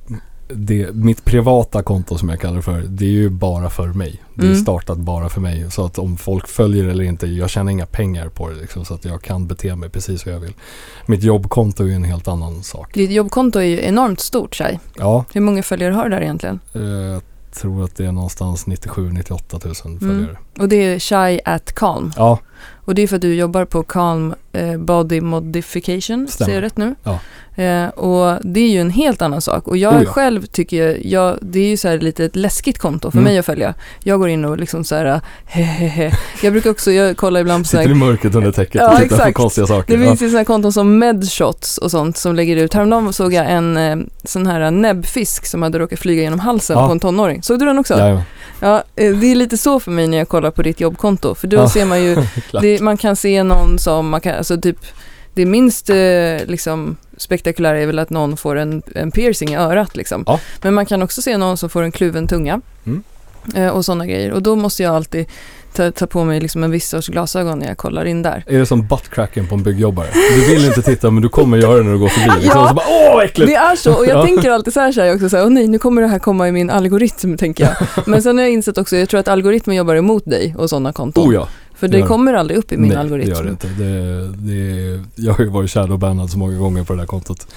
[0.55, 4.21] det, mitt privata konto som jag kallar det för, det är ju bara för mig.
[4.35, 4.61] Det är mm.
[4.61, 5.71] startat bara för mig.
[5.71, 8.93] Så att om folk följer eller inte, jag tjänar inga pengar på det liksom, så
[8.93, 10.53] att jag kan bete mig precis hur jag vill.
[11.05, 12.93] Mitt jobbkonto är ju en helt annan sak.
[12.93, 14.79] Ditt jobbkonto är ju enormt stort, Shai.
[14.97, 15.25] Ja.
[15.33, 16.59] Hur många följare har du där egentligen?
[16.75, 17.19] Uh,
[17.53, 20.29] tror att det är någonstans 97-98 000 följare.
[20.29, 20.35] Mm.
[20.59, 22.11] Och det är Shy at Calm?
[22.15, 22.39] Ja.
[22.91, 26.49] Och det är för att du jobbar på Calm eh, Body Modification, Stämmer.
[26.49, 26.95] ser jag rätt nu?
[27.03, 27.19] Ja.
[27.55, 29.67] Eh, och det är ju en helt annan sak.
[29.67, 30.09] Och jag oh ja.
[30.09, 33.23] själv tycker, jag, det är ju så här lite ett läskigt konto för mm.
[33.23, 33.73] mig att följa.
[34.03, 36.11] Jag går in och liksom så här, hehehe.
[36.43, 39.25] Jag brukar också, jag kollar ibland på Sitter i mörkret under täcket och ja, tittar
[39.25, 39.97] på konstiga saker.
[39.97, 42.73] Det finns ju sådana konton som Medshots och sånt som lägger ut.
[42.73, 46.87] Häromdagen såg jag en eh, sån här näbbfisk som hade råkat flyga genom halsen ja.
[46.87, 47.43] på en tonåring.
[47.43, 47.99] Såg du den också?
[47.99, 48.23] Ja,
[48.59, 48.83] ja.
[48.95, 51.35] Eh, det är lite så för mig när jag kollar på ditt jobbkonto.
[51.35, 51.69] För då ja.
[51.69, 52.15] ser man ju,
[52.61, 54.77] det, man kan se någon som, man kan, alltså typ
[55.33, 59.95] det minst eh, liksom, spektakulära är väl att någon får en, en piercing i örat.
[59.95, 60.23] Liksom.
[60.27, 60.39] Ja.
[60.61, 63.03] Men man kan också se någon som får en kluven tunga mm.
[63.55, 64.31] eh, och sådana grejer.
[64.31, 65.25] Och då måste jag alltid
[65.73, 68.43] ta, ta på mig liksom en viss sorts glasögon när jag kollar in där.
[68.47, 70.07] Är det som buttcracken på en byggjobbare?
[70.35, 72.47] Du vill inte titta men du kommer göra det när du går förbi.
[72.47, 73.51] Ja, så bara, åh äckligt!
[73.51, 74.25] Det är så och jag ja.
[74.25, 76.19] tänker alltid så här, så här också, så här, åh nej nu kommer det här
[76.19, 77.87] komma i min algoritm tänker jag.
[78.07, 80.93] Men sen har jag insett också, jag tror att algoritmen jobbar emot dig och sådana
[80.93, 81.29] konton.
[81.29, 81.47] Oh ja.
[81.81, 83.29] För det, kommer aldrig upp i min Nej, algoritm.
[83.29, 83.67] det gör det inte.
[83.67, 87.47] Det, det, jag har ju varit shadowbannad så många gånger på det där kontot.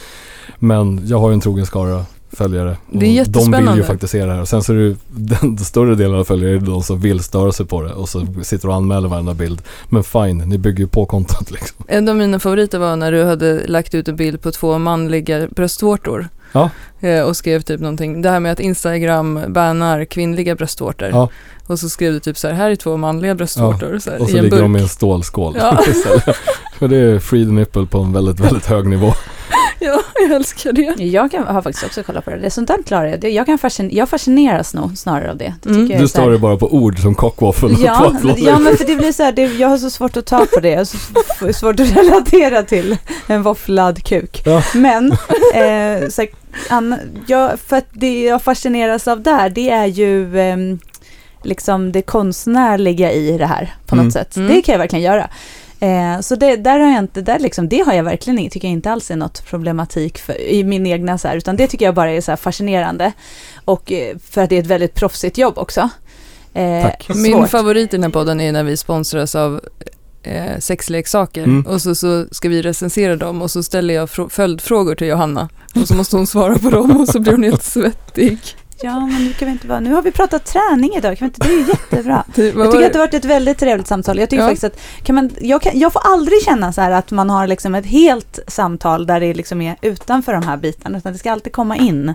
[0.58, 2.76] Men jag har ju en trogen skara följare.
[2.92, 3.58] Det är jättespännande.
[3.58, 4.40] De vill ju faktiskt se det här.
[4.40, 4.96] Och sen så är det
[5.40, 8.26] den större delen av följare är de som vill störa sig på det och så
[8.42, 9.62] sitter och anmäler varenda bild.
[9.88, 11.84] Men fine, ni bygger ju på kontot liksom.
[11.88, 15.48] En av mina favoriter var när du hade lagt ut en bild på två manliga
[15.48, 16.28] bröstvårtor.
[16.54, 16.70] Ja.
[17.00, 21.08] Eh, och skrev typ någonting, det här med att Instagram bannar kvinnliga bröstvårtor.
[21.08, 21.28] Ja.
[21.66, 23.98] Och så skrev du typ så här, här är två manliga bröstvårtor.
[23.98, 24.60] Så här, Och så ligger burk.
[24.60, 25.82] de i en stålskål Ja.
[26.78, 29.12] För det är free the nipple på en väldigt, väldigt hög nivå.
[29.78, 31.04] Ja, jag älskar det.
[31.04, 32.36] Jag kan, har faktiskt också kollat på det.
[32.36, 33.24] det är sånt där klarar jag.
[33.24, 35.54] Jag, kan fascin, jag fascineras nog snarare av det.
[35.62, 35.88] det Mm.
[36.00, 37.76] Du står ju bara på ord som cockwaffle.
[37.78, 40.26] Ja, men, ja, men för det blir så här, det, jag har så svårt att
[40.26, 40.70] ta på det.
[40.70, 42.96] Jag har så svårt att relatera till
[43.26, 44.42] en våfflad kuk.
[44.44, 44.62] Ja.
[44.74, 46.28] Men, eh, så här,
[47.26, 50.78] jag, för att det jag fascineras av där, det är ju ehm,
[51.42, 54.10] liksom det konstnärliga i det här på något Mm.
[54.12, 54.36] sätt.
[54.36, 54.48] Mm.
[54.54, 55.28] Det kan jag verkligen göra.
[55.80, 58.72] Eh, så det, där har jag inte, där liksom, det har jag verkligen tycker jag
[58.72, 61.94] inte alls är något problematik för, i min egna så här, utan det tycker jag
[61.94, 63.12] bara är så här fascinerande.
[63.64, 65.88] Och eh, för att det är ett väldigt proffsigt jobb också.
[66.54, 67.08] Eh, Tack.
[67.14, 69.60] Min favorit i den här podden är när vi sponsras av
[70.24, 71.66] eh, sexleksaker Mm.
[71.66, 75.48] och så, så ska vi recensera dem och så ställer jag frå- följdfrågor till Johanna
[75.74, 78.38] och så måste hon svara på dem och så blir hon helt svettig.
[78.82, 81.34] Ja, men nu kan vi inte vara, nu har vi pratat träning idag, kan vi
[81.34, 82.24] inte, det är ju jättebra.
[82.34, 84.18] Jag tycker att det har varit ett väldigt trevligt samtal.
[84.18, 84.48] Jag tycker Ja.
[84.48, 87.46] faktiskt att kan man, jag, kan, jag får aldrig känna så här att man har
[87.46, 91.32] liksom ett helt samtal där det liksom är utanför de här bitarna, utan det ska
[91.32, 92.14] alltid komma in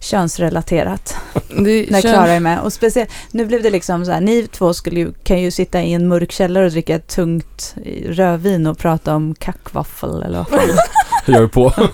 [0.00, 1.16] könsrelaterat.
[1.48, 2.60] det När känns- Klara är med.
[2.60, 5.82] Och speciellt, nu blev det liksom så här, ni två skulle ju, kan ju sitta
[5.82, 7.74] i en mörk källare och dricka ett tungt
[8.06, 10.68] rödvin och prata om kackvaffel eller vad fan.
[11.26, 11.72] Jag är på.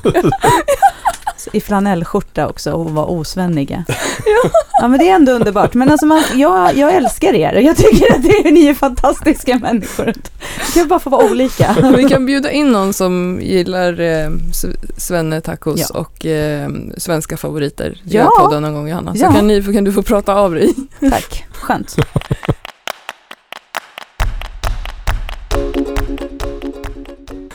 [1.52, 3.84] I flanellskjorta också och vara osvenniga.
[4.80, 4.88] Ja.
[4.88, 5.74] men det är ändå underbart.
[5.74, 7.52] Men alltså man, jag, jag älskar er.
[7.54, 10.12] Jag tycker att det är, ni är fantastiska människor.
[10.74, 11.76] Kan bara få vara olika.
[11.96, 14.30] Vi kan bjuda in någon som gillar eh,
[14.96, 16.00] Svenne tacos Ja.
[16.00, 18.30] och eh, svenska favoriter Ja.
[18.40, 19.14] podden någon gång Johanna.
[19.14, 19.32] Så Ja.
[19.32, 20.74] kan, ni, kan du få prata av dig.
[21.10, 21.96] Tack, skönt.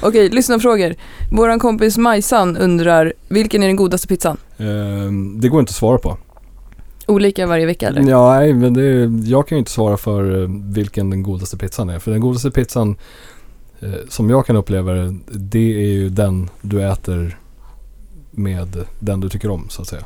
[0.03, 0.95] Okej, lyssna frågor.
[1.31, 4.37] Våran kompis Majsan undrar, vilken är den godaste pizzan?
[4.57, 6.17] Ehm, det går inte att svara på.
[7.07, 8.09] Olika varje vecka eller?
[8.09, 11.89] Ja, nej, men det, jag kan ju inte svara för eh, vilken den godaste pizzan
[11.89, 11.99] är.
[11.99, 12.95] För den godaste pizzan,
[13.79, 17.37] eh, som jag kan uppleva det, det är ju den du äter
[18.31, 20.03] med den du tycker om, så att säga.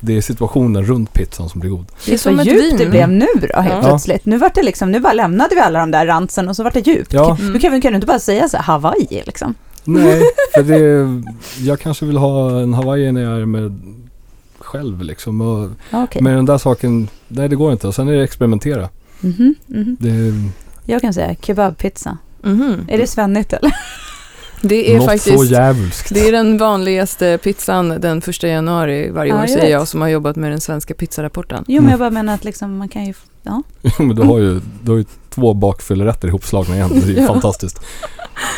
[0.00, 1.84] Det är situationen runt pizzan som blir god.
[2.06, 2.76] Det är Så som ett djupt vin.
[2.78, 3.82] det blev nu då helt Ja.
[3.88, 4.26] plötsligt.
[4.26, 6.70] Nu, var det liksom, nu bara lämnade vi alla de där ransen och så var
[6.70, 7.12] det djupt.
[7.12, 7.52] Ja, Mm.
[7.52, 9.54] Nu kan, vi, kan du inte bara säga så här, Hawaii liksom?
[9.84, 10.22] nej,
[10.54, 11.22] för det,
[11.64, 13.80] jag kanske vill ha en Hawaii när jag är med
[14.58, 15.40] själv liksom.
[15.40, 16.22] Och okej.
[16.22, 17.88] Med den där saken, nej det går inte.
[17.88, 18.88] Och sen är det experimentera.
[19.20, 19.96] Mhm, mhm.
[20.00, 20.32] Det,
[20.92, 22.18] Jag kan säga kebabpizza.
[22.42, 22.74] Mhm.
[22.88, 23.72] Är det svennigt eller?
[24.60, 26.14] Det är något så faktiskt djävulskt.
[26.14, 29.70] det är den vanligaste pizzan den första januari varje Ja, år jag säger vet.
[29.70, 31.64] jag som har jobbat med den svenska pizzarapporten.
[31.68, 33.14] Jo, men jag bara menar att liksom, man kan ju...
[33.42, 33.62] Ja.
[33.98, 36.90] Men du har ju, du har ju två bakfyllerätter ihopslagna igen.
[36.92, 37.26] Det är ju Ja.
[37.26, 37.80] fantastiskt.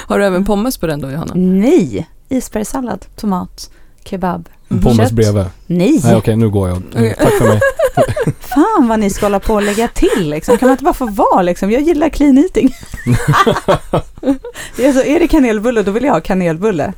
[0.07, 1.32] Har du även pommes på den då Johanna?
[1.36, 2.09] Nej!
[2.28, 3.70] Isbergssallad, tomat,
[4.05, 4.49] kebab.
[4.68, 4.82] Mhm.
[4.82, 5.44] Pommes bredvid.
[5.66, 6.01] Nej!
[6.05, 6.82] Nej okej, nu går jag.
[6.94, 7.14] Okej.
[7.22, 7.61] Tack för mig.
[8.40, 10.59] Fan vad ni ska hålla på och lägga till liksom.
[10.59, 11.70] Kan man inte bara få vara liksom?
[11.70, 12.74] Jag gillar clean eating.
[14.76, 16.92] det är, så, är det kanelbulle, då vill jag ha kanelbulle.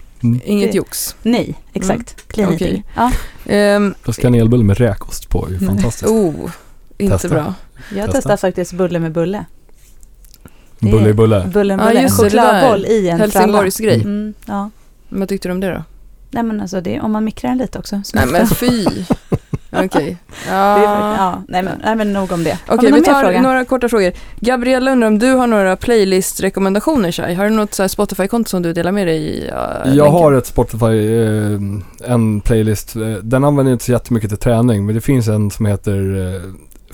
[0.44, 1.16] Inget Det- jox.
[1.22, 2.28] Nej, exakt.
[2.32, 2.66] Clean Okej.
[2.68, 2.84] eating.
[2.96, 3.12] Ja,
[3.46, 5.68] Ehm, Fast kanelbulle med räkost på är ju Mm.
[5.68, 6.10] fantastiskt.
[6.10, 6.50] oh,
[6.98, 7.28] inte Testa.
[7.28, 7.54] bra.
[7.94, 8.12] jag Testa.
[8.18, 9.44] testar faktiskt bulle med bulle.
[10.78, 11.50] det är- Bulle i bulle.
[11.52, 13.90] Bulle med bulle, en just det, det chokladboll i en Helsingborgs fralla.
[13.92, 14.00] grej.
[14.02, 14.70] Mm, ja.
[15.08, 15.82] Vad tyckte du om det då?
[16.30, 17.96] Nej men alltså det, om man mikrar den lite också.
[17.96, 18.86] Nej smakar- men fy.
[19.72, 20.16] Okej.
[20.28, 21.14] För- Ja.
[21.16, 22.58] ja, nej, men, nej men nog om det.
[22.68, 23.42] Okej, någon vi tar fråga?
[23.42, 24.12] några korta frågor.
[24.40, 27.34] Gabriella undrar om du har några playlist-rekommendationer Shai?
[27.34, 29.50] Har du något Spotify-konto som du delar med dig i?
[29.50, 32.96] Uh, Jag har ett Spotify, eh, en playlist.
[32.96, 34.86] Eh, Den använder jag inte så jättemycket till träning.
[34.86, 36.40] Men det finns en som heter eh,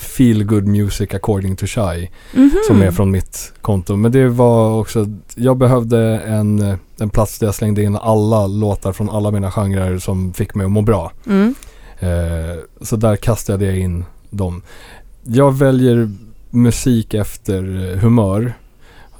[0.01, 2.09] Feel Good Music According to Shy.
[2.35, 2.51] Mhm.
[2.67, 3.97] Som är från mitt konto.
[3.97, 8.47] Men det var också, jag behövde en, eh, en plats där jag slängde in alla
[8.47, 11.13] låtar från alla mina genrer som fick mig att må bra.
[11.27, 11.55] Mm.
[11.99, 14.63] Eh, så där kastade jag in dem.
[15.25, 16.11] Jag väljer
[16.51, 18.55] musik efter eh, humör.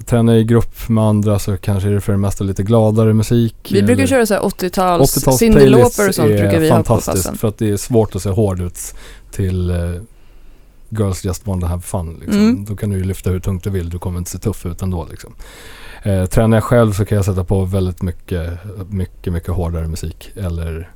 [0.05, 3.13] Tränar jag i grupp med andra så kanske är det för det mesta lite gladare
[3.13, 3.57] musik.
[3.73, 6.71] Vi brukar eller- köra så här 80-tals 80-tals Cyndi Lauper och sånt brukar vi är
[6.71, 7.39] ha på fantastiskt passen.
[7.39, 8.79] för att det är svårt att se hård ut
[9.31, 9.77] till eh,
[10.89, 12.17] Girls Just Want to Have Fun.
[12.21, 12.41] Liksom.
[12.41, 12.65] Mm.
[12.65, 14.83] Då kan du ju lyfta hur tungt du vill, du kommer inte se tuff ut
[14.83, 15.07] ändå.
[15.11, 15.35] Liksom.
[16.03, 18.51] Eh, tränar jag själv så kan jag sätta på väldigt mycket,
[18.91, 20.31] mycket, mycket hårdare musik.
[20.37, 20.91] Eller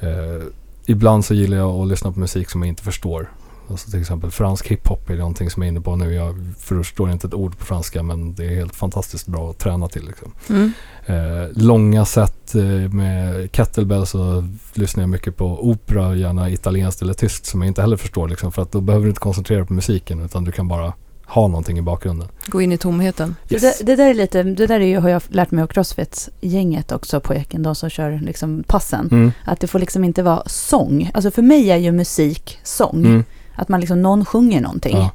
[0.00, 0.42] eh,
[0.86, 3.28] ibland så gillar jag att lyssna på musik som jag inte förstår.
[3.70, 6.14] Alltså till exempel fransk hiphop är någonting som jag är inne på nu.
[6.14, 9.88] Jag förstår inte ett ord på franska men det är helt fantastiskt bra att träna
[9.88, 10.06] till.
[10.06, 10.32] Liksom.
[10.48, 10.72] Mm.
[11.06, 12.62] Eh, långa set eh,
[12.92, 17.80] med kettlebell så lyssnar jag mycket på opera, gärna italienskt eller tyskt som jag inte
[17.80, 18.28] heller förstår.
[18.28, 20.92] Liksom, för att då behöver du inte koncentrera dig på musiken utan du kan bara
[21.26, 22.28] ha någonting i bakgrunden.
[22.46, 23.36] Gå in i tomheten.
[23.50, 23.78] Yes.
[23.78, 26.92] Det, det där är lite, det där är ju, har jag lärt mig av Crossfit-gänget
[26.92, 29.08] också på Eken, de som kör liksom passen.
[29.12, 29.32] Mm.
[29.44, 31.10] Att det får liksom inte vara sång.
[31.14, 33.04] Alltså för mig är ju musik sång.
[33.04, 33.24] Mm.
[33.54, 34.96] Att man liksom, någon sjunger någonting.
[34.96, 35.10] Ja.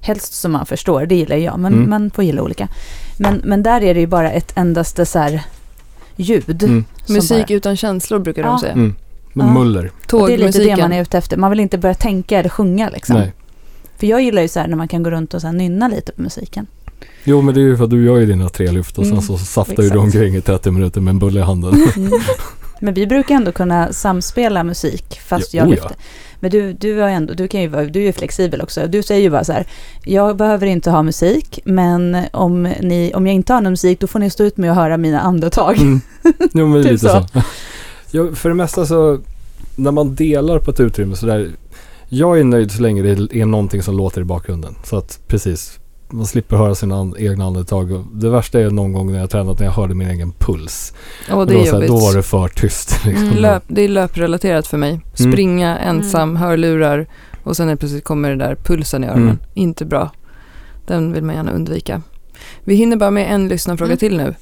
[0.00, 1.90] Helst som man förstår, det gillar jag, men Mm.
[1.90, 2.68] man får gilla olika.
[3.18, 5.42] Men, men där är det ju bara ett endaste så här
[6.16, 6.62] ljud.
[6.62, 6.84] Mm.
[7.08, 8.48] Musik bara, utan känslor brukar Ja.
[8.48, 8.72] de säga.
[8.72, 8.94] Mm.
[9.34, 9.46] Ja.
[9.54, 9.90] muller.
[10.12, 10.80] och det är lite det Tågmusiken.
[10.80, 11.36] man är ute efter.
[11.36, 13.16] Man vill inte börja tänka eller sjunga liksom.
[13.16, 13.32] Nej.
[14.02, 16.12] För jag gillar ju så här när man kan gå runt och så nynna lite
[16.12, 16.66] på musiken.
[17.24, 19.12] Jo men det är ju för att du gör ju dina tre lyft och sen
[19.12, 21.74] Mm, så saftar ju du omkring i 30 minuter med en bulle i handen.
[21.96, 22.12] Mm.
[22.80, 25.74] Men vi brukar ändå kunna samspela musik fast Ja, jag oh ja.
[25.74, 25.96] lyfter.
[26.40, 28.86] Men du, du, har ändå, du, kan ju vara, du är ju flexibel också.
[28.86, 29.66] Du säger ju bara så här,
[30.04, 34.06] jag behöver inte ha musik, men om, ni, om jag inte har någon musik, då
[34.06, 35.78] får ni stå ut med att höra mina andetag.
[35.78, 36.00] Mm.
[36.52, 37.26] Jo men Typ lite så.
[37.32, 37.42] så.
[38.10, 39.18] Ja, för det mesta så,
[39.76, 41.50] när man delar på ett utrymme så där.
[42.14, 44.74] Jag är nöjd så länge det är någonting som låter i bakgrunden.
[44.84, 47.92] Så att precis, man slipper höra sina an- egna andetag.
[47.92, 50.94] Och Det värsta är någon gång när jag tränat när jag hörde min egen puls.
[51.32, 51.88] Åh, det då, är här, jobbigt.
[51.88, 53.00] då var det för tyst.
[53.04, 53.26] Liksom.
[53.26, 54.90] Mm, löp, det är löprelaterat för mig.
[54.90, 55.32] Mm.
[55.32, 57.06] Springa ensam, hörlurar
[57.42, 59.22] och sen helt plötsligt kommer det där pulsen i öronen.
[59.24, 59.38] Mm.
[59.54, 60.10] Inte bra.
[60.86, 62.02] Den vill man gärna undvika.
[62.64, 63.98] Vi hinner bara med en lyssnarfråga Mm.
[63.98, 64.34] till nu.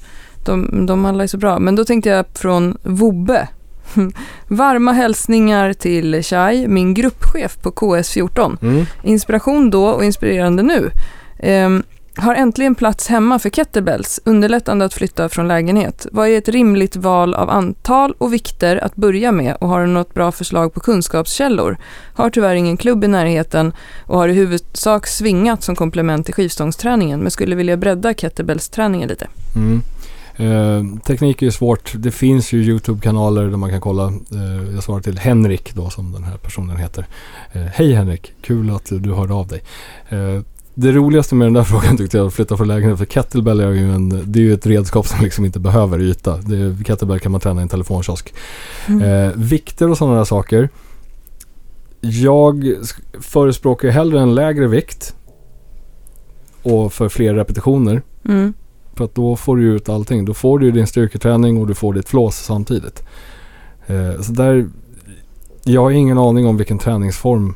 [0.45, 1.59] De, de alla är så bra.
[1.59, 3.47] Men då tänkte jag från Vobbe.
[4.47, 8.57] Varma hälsningar till Shai, min gruppchef på KS14.
[8.61, 8.85] Mm.
[9.03, 10.91] Inspiration då och inspirerande nu.
[11.39, 11.83] Ehm,
[12.15, 16.07] har äntligen plats hemma för kettlebells, underlättande att flytta från lägenhet.
[16.11, 19.87] Vad är ett rimligt val av antal och vikter att börja med och har du
[19.87, 21.77] något bra förslag på kunskapskällor?
[22.13, 23.73] Har tyvärr ingen klubb i närheten
[24.05, 29.27] och har i huvudsak svingat som komplement till skivstångsträningen men skulle vilja bredda kettlebellsträningen lite.
[29.55, 29.81] Mm.
[30.35, 31.93] Eh, teknik är ju svårt.
[31.95, 34.07] Det finns ju YouTube-kanaler där man kan kolla.
[34.07, 37.05] Eh, jag svarar till Henrik då som den här personen heter.
[37.51, 39.61] Eh, Hej Henrik, kul att du hörde av dig.
[40.09, 40.41] Eh,
[40.73, 43.71] det roligaste med den där frågan tyckte jag, att flytta från lägenhet, för kettlebell är
[43.71, 46.37] ju, en, det är ju ett redskap som liksom inte behöver yta.
[46.37, 48.33] Det kettlebell kan man träna i en telefonkiosk.
[48.87, 50.69] Eh, vikter och sådana där saker.
[52.01, 52.73] Jag
[53.19, 55.15] förespråkar hellre en lägre vikt
[56.63, 58.01] och för fler repetitioner.
[58.25, 58.53] Mm.
[58.93, 60.25] För att då får du ju ut allting.
[60.25, 63.03] Då får du ju din styrketräning och du får ditt flås samtidigt.
[63.87, 64.69] Eh, så där,
[65.63, 67.55] jag har ingen aning om vilken träningsform.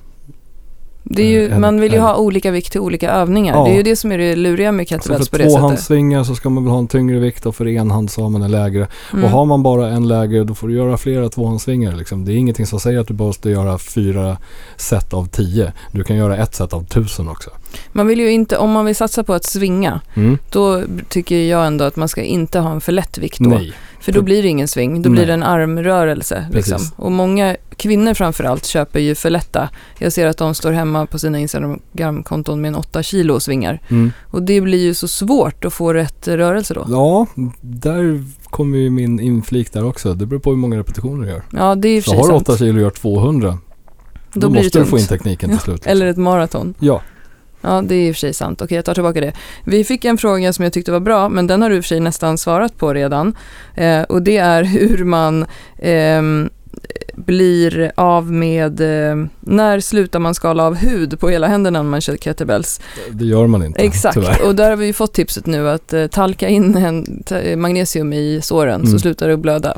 [1.08, 3.56] Det är ju, En- man vill ju en- ha olika vikt till olika övningar.
[3.58, 3.64] Ja.
[3.66, 5.60] Det är ju det som är det luriga med Alltså kettlebells på för det sättet.
[5.60, 8.42] tvåhandssvingar så ska man väl ha en tyngre vikt och för enhand så har man
[8.42, 8.88] en lägre.
[9.14, 9.26] Mm.
[9.26, 11.96] Och har man bara en lägre då får du göra flera tvåhandssvingar.
[11.96, 12.26] Liksom.
[12.26, 14.38] Det är ingenting som säger att du måste göra fyra
[14.78, 15.74] set av tio.
[15.92, 17.50] Du kan göra ett set av tusen också.
[17.92, 20.38] Man vill ju inte, om man vill satsa på att svinga, Mm.
[20.52, 23.50] då tycker jag ändå att man ska inte ha en för lätt vikt då.
[23.50, 23.74] Nej.
[24.06, 26.48] För då blir det ingen sving, då blir det en armrörelse.
[26.54, 26.80] Liksom.
[26.96, 29.70] Och många kvinnor framförallt köper ju för lätta.
[30.00, 33.82] Jag ser att de står hemma på sina Instagramkonton med en 8 kilo svingar.
[33.90, 34.12] Mm.
[34.32, 36.86] Och det blir ju så svårt att få rätt rörelse då.
[36.90, 37.26] Ja,
[37.62, 40.14] där kommer ju min inflik där också.
[40.14, 41.42] Det beror på hur många repetitioner du gör.
[41.52, 42.50] Ja, det är Så har du sant.
[42.50, 43.58] 8 kilo och gör 200.
[44.34, 45.76] Då, Då måste du få in tekniken till slut.
[45.76, 45.92] liksom.
[45.92, 46.74] Eller ett maraton.
[46.80, 47.02] Ja,
[47.66, 48.62] Ja, det är i och för sig sant.
[48.62, 49.34] Okej, jag tar tillbaka det.
[49.66, 51.84] Vi fick en fråga som jag tyckte var bra, men den har du i och
[51.84, 53.36] för sig nästan svarat på redan.
[53.76, 55.46] Eh, och det är hur man
[55.80, 56.50] ehm,
[57.16, 58.82] blir av med...
[58.82, 62.82] Eh, när slutar man skala av hud på hela händerna när man kör kettlebells?
[63.12, 63.82] det gör man inte.
[63.82, 64.48] Exakt, Tyvärr.
[64.48, 68.40] och där har vi fått tipset nu att eh, talka in en, ta- magnesium i
[68.44, 69.00] såren så Mm.
[69.00, 69.78] slutar det blöda.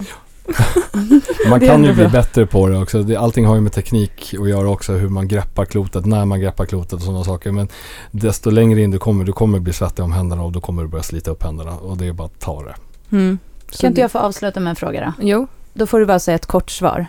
[1.50, 2.12] Man kan ju bli bra.
[2.12, 3.04] bättre på det också.
[3.04, 4.94] Det, allting har ju med teknik att göra också.
[4.94, 7.52] Hur man greppar klotet, när man greppar klotet och sådana saker.
[7.52, 7.68] Men
[8.12, 10.88] desto längre in du kommer, du kommer bli svettig om händerna och då kommer du
[10.88, 11.78] börja slita upp händerna.
[11.78, 12.76] Och det är bara att ta det.
[13.12, 13.40] Mm.
[13.72, 15.24] Så Kan inte jag få avsluta med en fråga då?
[15.26, 17.06] Jo, Då får du bara säga ett kort svar.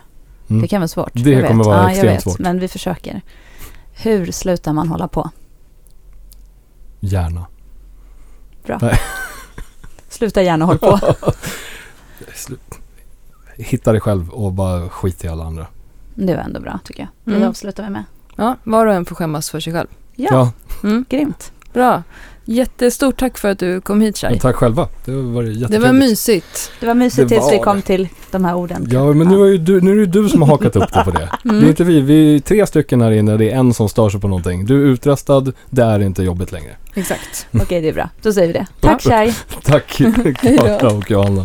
[0.48, 0.62] Mm.
[0.62, 1.10] Det kan vara svårt.
[1.12, 1.66] Det jag kommer vet.
[1.66, 2.38] vara ja, jag extremt vet, svårt.
[2.38, 3.22] Men vi försöker.
[3.92, 5.30] Hur slutar man hålla på?
[7.00, 7.46] Gärna.
[10.08, 11.00] Sluta gärna hålla på.
[12.34, 12.78] Slut.
[13.58, 15.66] Hitta dig själv och bara skit i alla andra.
[16.14, 17.08] Det var ändå bra tycker jag.
[17.32, 17.48] Det Mm.
[17.48, 18.04] avslutar vi med.
[18.36, 19.88] ja, var och en får skämmas för sig själv.
[20.16, 20.52] Ja,
[20.84, 21.04] Mm.
[21.08, 21.52] grymt.
[21.72, 22.02] Bra.
[22.44, 24.38] Jättestort tack för att du kom hit Shai.
[24.38, 24.88] tack själva.
[25.04, 25.70] Det var jättetrevligt.
[25.70, 26.72] Det var mysigt.
[26.80, 27.82] Det var mysigt Det tills vi var kom det.
[27.82, 28.88] till de här orden.
[28.90, 30.92] Ja, men nu är, ju du, nu är det ju du som har hakat upp
[30.92, 31.28] det på det.
[31.42, 31.68] Det är Mm.
[31.68, 32.00] inte vi.
[32.00, 33.36] Vi är tre stycken här inne.
[33.36, 34.64] Det är en som stör sig på någonting.
[34.66, 35.52] Du är utröstad.
[35.70, 36.76] Det är inte jobbigt längre.
[36.94, 37.46] Exakt.
[37.62, 38.08] Okej, det är bra.
[38.22, 38.66] Då säger vi det.
[38.80, 39.02] Tack.
[39.02, 39.34] Shai.
[39.62, 39.86] Tack.
[40.40, 41.44] Klara och Johanna.